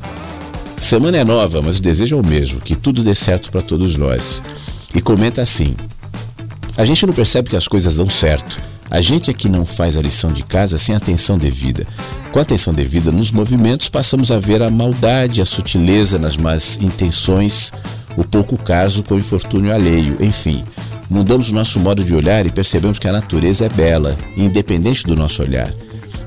[0.77, 3.95] Semana é nova, mas o desejo é o mesmo, que tudo dê certo para todos
[3.95, 4.43] nós.
[4.93, 5.73] E comenta assim:
[6.77, 8.59] A gente não percebe que as coisas dão certo.
[8.91, 11.88] A gente é que não faz a lição de casa sem atenção devida.
[12.31, 17.71] Com atenção devida nos movimentos, passamos a ver a maldade, a sutileza nas más intenções,
[18.18, 20.64] o pouco caso com o infortúnio alheio, enfim.
[21.09, 25.16] Mudamos o nosso modo de olhar e percebemos que a natureza é bela, independente do
[25.16, 25.74] nosso olhar.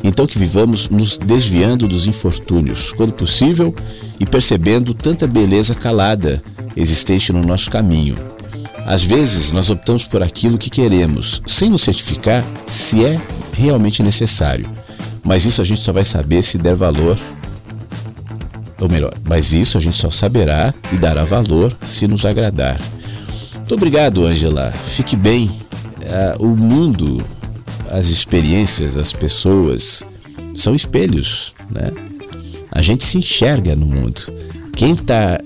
[0.05, 3.75] Então que vivamos nos desviando dos infortúnios, quando possível,
[4.21, 6.43] e percebendo tanta beleza calada
[6.77, 8.17] existente no nosso caminho.
[8.87, 13.21] Às vezes nós optamos por aquilo que queremos, sem nos certificar se é
[13.53, 14.71] realmente necessário.
[15.25, 17.19] Mas isso a gente só vai saber se der valor.
[18.81, 22.81] Ou melhor, mas isso a gente só saberá e dará valor se nos agradar.
[23.55, 24.73] Muito obrigado, Angela.
[24.87, 25.51] Fique bem.
[26.39, 27.25] Uh, o mundo,
[27.91, 30.05] as experiências, as pessoas
[30.55, 31.91] são espelhos, né?
[32.71, 34.33] A gente se enxerga no mundo.
[34.75, 35.41] Quem está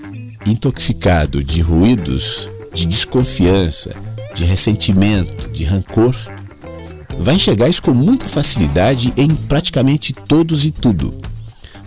[0.45, 3.95] intoxicado de ruídos, de desconfiança,
[4.35, 6.15] de ressentimento, de rancor,
[7.17, 11.13] vai enxergar isso com muita facilidade em praticamente todos e tudo.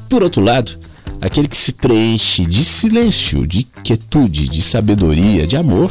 [0.08, 0.78] Por outro lado,
[1.24, 5.90] aquele que se preenche de silêncio, de quietude, de sabedoria, de amor,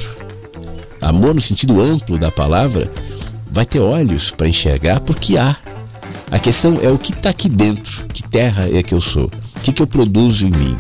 [1.01, 2.89] amor no sentido amplo da palavra,
[3.51, 5.57] vai ter olhos para enxergar porque há.
[6.29, 9.59] A questão é o que está aqui dentro, que terra é que eu sou, o
[9.61, 10.77] que, que eu produzo em mim.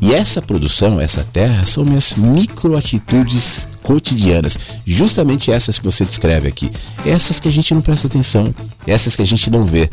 [0.00, 6.70] E essa produção, essa terra, são minhas microatitudes cotidianas, justamente essas que você descreve aqui,
[7.04, 8.54] essas que a gente não presta atenção,
[8.86, 9.90] essas que a gente não vê.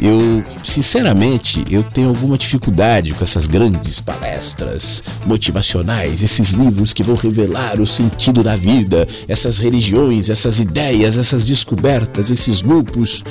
[0.00, 7.16] Eu, sinceramente, eu tenho alguma dificuldade com essas grandes palestras motivacionais, esses livros que vão
[7.16, 13.24] revelar o sentido da vida, essas religiões, essas ideias, essas descobertas, esses grupos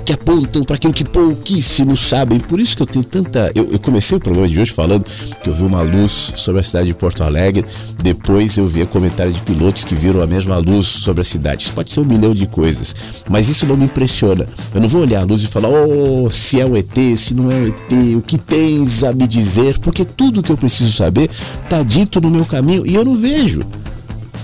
[0.00, 2.38] que apontam para aquilo que pouquíssimos sabem.
[2.38, 3.50] Por isso que eu tenho tanta.
[3.54, 5.04] Eu, eu, comecei o programa de hoje falando
[5.42, 7.64] que eu vi uma luz sobre a cidade de Porto Alegre.
[8.02, 11.64] Depois eu vi comentários de pilotos que viram a mesma luz sobre a cidade.
[11.64, 12.94] Isso pode ser um milhão de coisas,
[13.28, 14.46] mas isso não me impressiona.
[14.74, 17.50] Eu não vou olhar a luz e falar, oh, se é um ET, se não
[17.50, 21.30] é um ET, o que tens a me dizer, porque tudo que eu preciso saber
[21.64, 23.64] está dito no meu caminho e eu não vejo.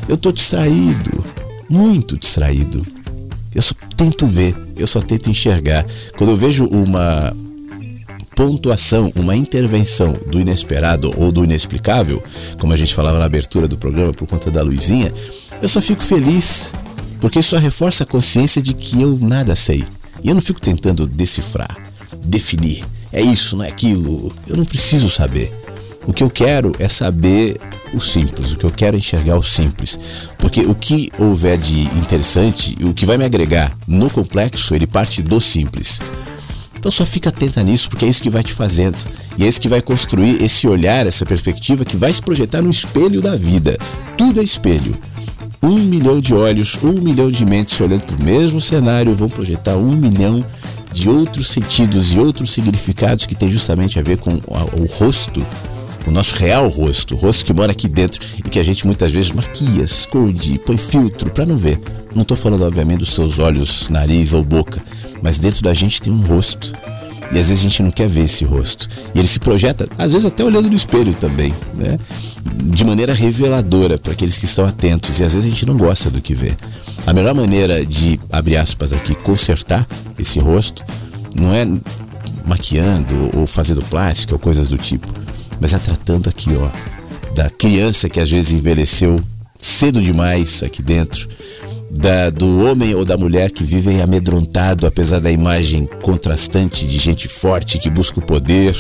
[0.09, 1.25] Eu estou distraído,
[1.69, 2.85] muito distraído.
[3.55, 5.87] Eu só tento ver, eu só tento enxergar.
[6.17, 7.35] Quando eu vejo uma
[8.35, 12.23] pontuação, uma intervenção do inesperado ou do inexplicável,
[12.59, 15.13] como a gente falava na abertura do programa por conta da luzinha,
[15.63, 16.73] eu só fico feliz,
[17.21, 19.85] porque isso só reforça a consciência de que eu nada sei.
[20.23, 21.77] E eu não fico tentando decifrar,
[22.25, 22.85] definir.
[23.13, 24.35] É isso, não é aquilo.
[24.47, 25.53] Eu não preciso saber.
[26.07, 27.59] O que eu quero é saber
[27.93, 29.99] o simples, o que eu quero é enxergar o simples.
[30.39, 35.23] Porque o que houver de interessante, o que vai me agregar no complexo, ele parte
[35.23, 36.01] do simples.
[36.77, 38.99] Então só fica atenta nisso, porque é isso que vai te fazendo.
[39.39, 42.69] E é isso que vai construir esse olhar, essa perspectiva que vai se projetar no
[42.69, 43.79] espelho da vida.
[44.19, 44.95] Tudo é espelho.
[45.63, 49.77] Um milhão de olhos, um milhão de mentes olhando para o mesmo cenário vão projetar
[49.77, 50.45] um milhão
[50.93, 55.45] de outros sentidos e outros significados que tem justamente a ver com o rosto
[56.07, 59.13] o nosso real rosto, o rosto que mora aqui dentro e que a gente muitas
[59.13, 61.81] vezes maquia, esconde, põe filtro para não ver.
[62.15, 64.83] Não estou falando, obviamente, dos seus olhos, nariz ou boca,
[65.23, 66.73] mas dentro da gente tem um rosto.
[67.33, 68.89] E às vezes a gente não quer ver esse rosto.
[69.15, 71.99] E ele se projeta, às vezes até olhando no espelho também, né?
[72.45, 75.19] de maneira reveladora para aqueles que estão atentos.
[75.19, 76.55] E às vezes a gente não gosta do que vê.
[77.07, 79.87] A melhor maneira de, abre aspas aqui, consertar
[80.19, 80.85] esse rosto
[81.35, 81.67] não é
[82.47, 85.24] maquiando ou fazendo plástico ou coisas do tipo
[85.61, 86.71] mas é tratando aqui, ó,
[87.35, 89.23] da criança que às vezes envelheceu
[89.59, 91.29] cedo demais aqui dentro,
[91.91, 97.29] da, do homem ou da mulher que vivem amedrontado apesar da imagem contrastante de gente
[97.29, 98.77] forte que busca o poder.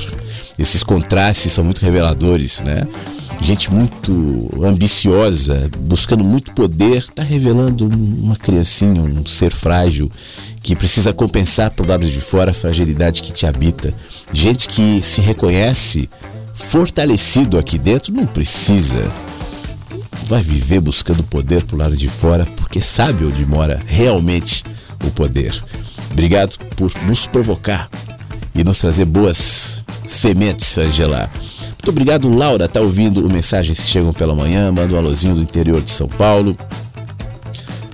[0.58, 2.86] Esses contrastes são muito reveladores, né?
[3.40, 10.10] Gente muito ambiciosa, buscando muito poder, está revelando uma criancinha, um ser frágil
[10.62, 13.92] que precisa compensar por lado de fora a fragilidade que te habita.
[14.32, 16.08] Gente que se reconhece
[16.54, 19.12] fortalecido aqui dentro, não precisa.
[20.26, 24.64] Vai viver buscando poder pro lado de fora, porque sabe onde mora realmente
[25.04, 25.62] o poder.
[26.10, 27.90] Obrigado por nos provocar
[28.54, 31.30] e nos trazer boas sementes, Angela.
[31.68, 32.66] Muito obrigado, Laura.
[32.66, 34.72] Tá ouvindo o Mensagens que Chegam pela Manhã.
[34.72, 36.56] Manda um alôzinho do interior de São Paulo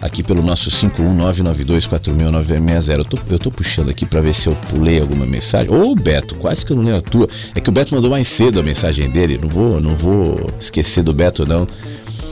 [0.00, 2.98] aqui pelo nosso 51992409660.
[2.98, 5.72] Eu tô, eu tô puxando aqui para ver se eu pulei alguma mensagem.
[5.72, 7.28] Ô, Beto, quase que eu não leio a tua.
[7.54, 9.38] É que o Beto mandou mais cedo a mensagem dele.
[9.40, 11.68] Não vou, não vou esquecer do Beto, não.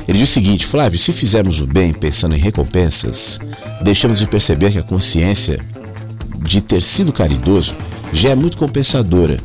[0.06, 3.38] Ele diz o seguinte: Flávio, se fizermos o bem pensando em recompensas,
[3.82, 5.60] deixamos de perceber que a consciência
[6.38, 7.76] de ter sido caridoso
[8.12, 9.38] já é muito compensadora.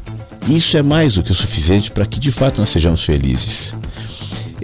[0.47, 3.75] E isso é mais do que o suficiente para que de fato nós sejamos felizes.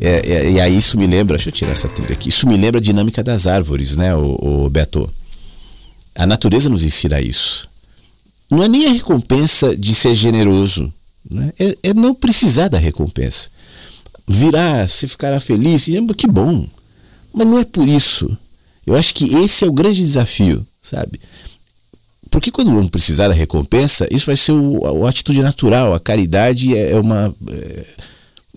[0.02, 2.56] É, é, e aí isso me lembra, deixa eu tirar essa trilha aqui, isso me
[2.56, 5.10] lembra a dinâmica das árvores, né, o, o Beto?
[6.16, 7.68] A natureza nos ensina isso.
[8.50, 10.92] Não é nem a recompensa de ser generoso,
[11.30, 11.52] né?
[11.60, 13.50] é, é não precisar da recompensa.
[14.28, 16.68] Virá, se ficará feliz, que bom.
[17.34, 18.38] Mas não é por isso.
[18.86, 21.20] Eu acho que esse é o grande desafio, sabe?
[22.30, 25.94] Porque quando não precisar da recompensa, isso vai ser o, a, atitude natural.
[25.94, 27.34] A caridade é, é uma.
[27.50, 27.86] É,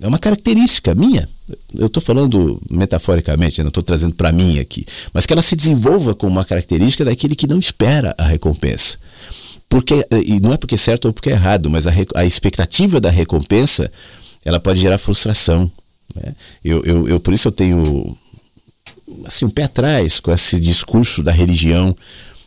[0.00, 1.28] é uma característica minha.
[1.74, 4.86] Eu estou falando metaforicamente, não estou trazendo para mim aqui.
[5.12, 8.98] Mas que ela se desenvolva como uma característica daquele que não espera a recompensa.
[9.68, 13.00] Porque, e não é porque é certo ou porque é errado, mas a, a expectativa
[13.00, 13.90] da recompensa
[14.44, 15.70] ela pode gerar frustração.
[16.14, 16.34] Né?
[16.64, 18.16] Eu, eu, eu, por isso eu tenho
[19.24, 21.96] assim, um pé atrás com esse discurso da religião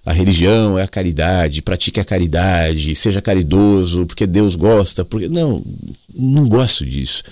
[0.06, 5.64] a religião é a caridade, pratique a caridade, seja caridoso, porque Deus gosta, porque não,
[6.16, 7.24] não gosto disso.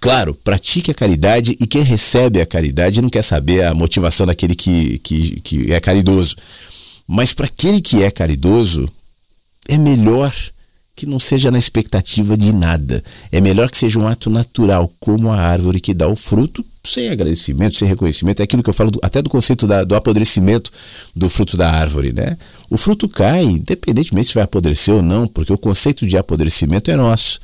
[0.00, 4.54] Claro, pratique a caridade e quem recebe a caridade não quer saber a motivação daquele
[4.54, 6.36] que, que, que é caridoso.
[7.06, 8.86] Mas para aquele que é caridoso,
[9.68, 10.30] é melhor
[10.96, 13.02] que não seja na expectativa de nada.
[13.32, 17.08] É melhor que seja um ato natural, como a árvore que dá o fruto, sem
[17.08, 18.40] agradecimento, sem reconhecimento.
[18.40, 20.70] É aquilo que eu falo do, até do conceito da, do apodrecimento
[21.14, 22.36] do fruto da árvore, né?
[22.70, 26.96] O fruto cai, independentemente se vai apodrecer ou não, porque o conceito de apodrecimento é
[26.96, 27.40] nosso.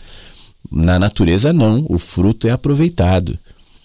[0.70, 1.84] Na natureza, não.
[1.88, 3.38] O fruto é aproveitado.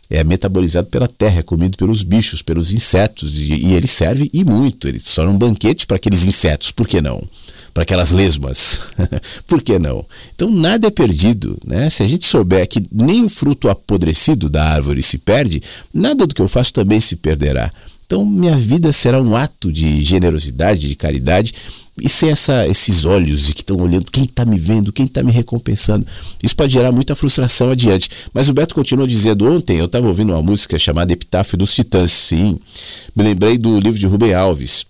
[0.09, 4.87] É metabolizado pela terra, é comido pelos bichos, pelos insetos, e, ele serve e muito.
[4.87, 7.23] Ele só é um banquete para aqueles insetos, por que não?
[7.75, 8.79] para aquelas lesmas.
[9.45, 10.05] Por que não?
[10.33, 11.89] Então nada é perdido, né?
[11.89, 15.61] Se a gente souber que nem o fruto apodrecido da árvore se perde,
[15.93, 17.69] nada do que eu faço também se perderá.
[18.05, 21.53] Então minha vida será um ato de generosidade, de caridade
[21.99, 25.31] e sem essa, esses olhos que estão olhando, quem está me vendo, quem está me
[25.31, 26.05] recompensando.
[26.43, 28.09] Isso pode gerar muita frustração adiante.
[28.33, 32.11] Mas o Beto continua dizendo: ontem eu estava ouvindo uma música chamada Epitáfio dos Titãs.
[32.11, 32.59] Sim,
[33.15, 34.85] me lembrei do livro de Rubem Alves.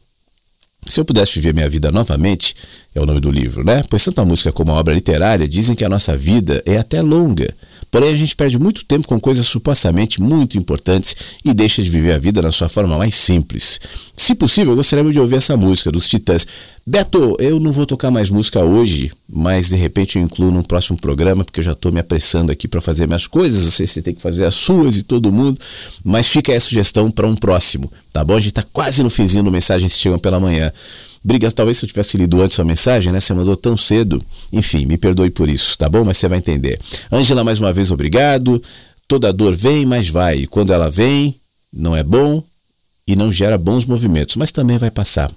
[0.87, 2.55] Se eu pudesse viver minha vida novamente,
[2.93, 3.83] é o nome do livro, né?
[3.89, 7.01] Pois tanto a música como a obra literária dizem que a nossa vida é até
[7.01, 7.53] longa.
[7.89, 12.13] Porém, a gente perde muito tempo com coisas supostamente muito importantes e deixa de viver
[12.13, 13.79] a vida na sua forma mais simples.
[14.15, 16.45] Se possível, eu gostaria de ouvir essa música dos Titãs.
[16.87, 20.97] Beto, eu não vou tocar mais música hoje, mas de repente eu incluo num próximo
[20.97, 23.63] programa, porque eu já estou me apressando aqui para fazer minhas coisas.
[23.63, 25.59] Não sei se você tem que fazer as suas e todo mundo,
[26.03, 28.33] mas fica aí a sugestão para um próximo, tá bom?
[28.33, 30.71] A gente está quase no finzinho do Mensagens que Chegam pela Manhã.
[31.25, 33.19] Brigas, talvez se eu tivesse lido antes a mensagem, né?
[33.19, 34.23] Você mandou tão cedo.
[34.53, 36.05] Enfim, me perdoe por isso, tá bom?
[36.05, 36.79] Mas você vai entender.
[37.11, 38.61] Ângela, mais uma vez, obrigado.
[39.07, 40.41] Toda dor vem, mas vai.
[40.41, 41.35] E quando ela vem,
[41.73, 42.43] não é bom
[43.07, 45.31] e não gera bons movimentos, mas também vai passar.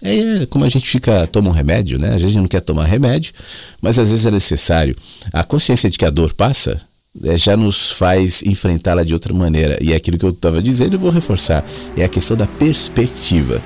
[0.00, 2.10] É como a gente fica, toma um remédio, né?
[2.10, 3.34] Às vezes a gente não quer tomar remédio,
[3.82, 4.96] mas às vezes é necessário.
[5.32, 6.80] A consciência de que a dor passa
[7.24, 9.78] é, já nos faz enfrentá-la de outra maneira.
[9.82, 11.64] E é aquilo que eu estava dizendo, eu vou reforçar.
[11.96, 13.60] É a questão da perspectiva.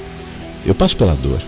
[0.64, 1.40] Eu passo pela dor,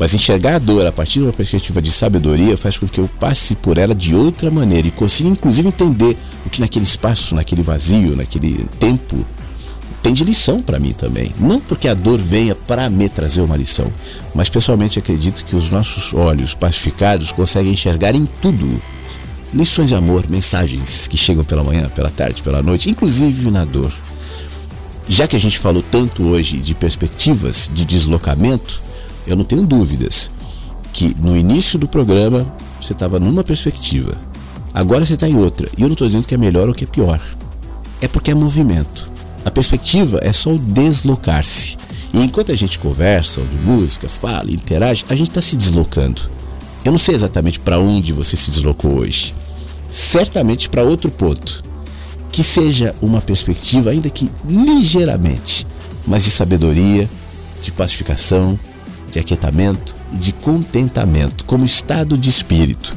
[0.00, 3.06] mas enxergar a dor a partir de uma perspectiva de sabedoria faz com que eu
[3.20, 6.16] passe por ela de outra maneira e consiga inclusive entender
[6.46, 9.22] o que naquele espaço, naquele vazio, naquele tempo
[10.02, 11.34] tem de lição para mim também.
[11.38, 13.92] Não porque a dor venha para me trazer uma lição,
[14.34, 18.80] mas pessoalmente acredito que os nossos olhos pacificados conseguem enxergar em tudo
[19.52, 23.92] lições de amor, mensagens que chegam pela manhã, pela tarde, pela noite, inclusive na dor.
[25.06, 28.88] Já que a gente falou tanto hoje de perspectivas de deslocamento,
[29.32, 30.30] eu não tenho dúvidas
[30.92, 32.46] que no início do programa
[32.80, 34.12] você estava numa perspectiva,
[34.72, 35.68] agora você está em outra.
[35.76, 37.20] E eu não estou dizendo que é melhor ou que é pior.
[38.00, 39.10] É porque é movimento.
[39.44, 41.76] A perspectiva é só o deslocar-se.
[42.12, 46.20] E enquanto a gente conversa, ouve música, fala, interage, a gente está se deslocando.
[46.84, 49.34] Eu não sei exatamente para onde você se deslocou hoje.
[49.90, 51.62] Certamente para outro ponto.
[52.32, 55.66] Que seja uma perspectiva, ainda que ligeiramente,
[56.06, 57.08] mas de sabedoria,
[57.60, 58.58] de pacificação,
[59.10, 62.96] de aquietamento e de contentamento, como estado de espírito.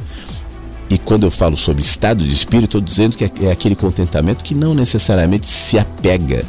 [0.88, 4.54] E quando eu falo sobre estado de espírito, estou dizendo que é aquele contentamento que
[4.54, 6.44] não necessariamente se apega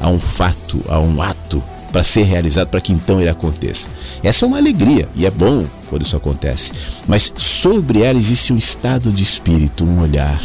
[0.00, 3.90] a um fato, a um ato para ser realizado, para que então ele aconteça.
[4.22, 6.72] Essa é uma alegria e é bom quando isso acontece.
[7.06, 10.40] Mas sobre ela existe um estado de espírito, um olhar,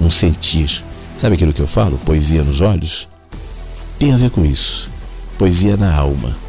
[0.00, 0.82] um sentir.
[1.16, 1.98] Sabe aquilo que eu falo?
[1.98, 3.08] Poesia nos olhos?
[3.98, 4.90] Tem a ver com isso.
[5.36, 6.45] Poesia na alma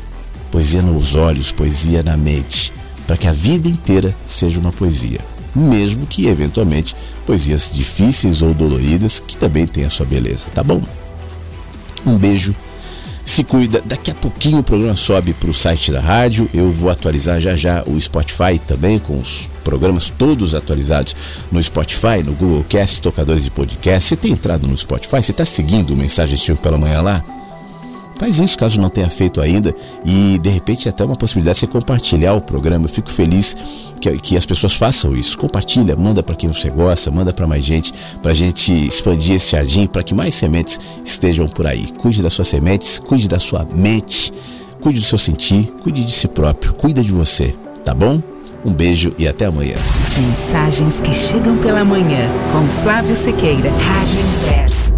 [0.51, 2.73] poesia nos olhos, poesia na mente,
[3.05, 5.19] para que a vida inteira seja uma poesia,
[5.55, 6.95] mesmo que eventualmente
[7.25, 10.81] poesias difíceis ou doloridas que também têm a sua beleza, tá bom?
[12.05, 12.55] Um beijo.
[13.25, 16.49] Se cuida, daqui a pouquinho o programa sobe para o site da rádio.
[16.53, 21.13] Eu vou atualizar já já o Spotify também, com os programas todos atualizados
[21.51, 24.07] no Spotify, no Google Cast, tocadores de podcast.
[24.07, 25.21] Você tem entrado no Spotify?
[25.21, 27.36] Você está seguindo o Mensagem Estilo pela manhã lá?
[28.17, 31.67] Faz isso caso não tenha feito ainda e de repente até uma possibilidade de você
[31.67, 32.85] compartilhar o programa.
[32.85, 33.55] Eu fico feliz
[34.01, 35.37] que, que as pessoas façam isso.
[35.37, 39.51] Compartilha, manda para quem você gosta, manda para mais gente, para a gente expandir esse
[39.51, 41.87] jardim, para que mais sementes estejam por aí.
[41.97, 44.33] Cuide das suas sementes, cuide da sua mente,
[44.81, 47.53] cuide do seu sentir, cuide de si próprio, cuida de você,
[47.85, 48.21] tá bom?
[48.65, 49.75] Um beijo e até amanhã.
[50.17, 54.96] Mensagens que chegam pela manhã com Flávio Sequeira, Rádio Inverso.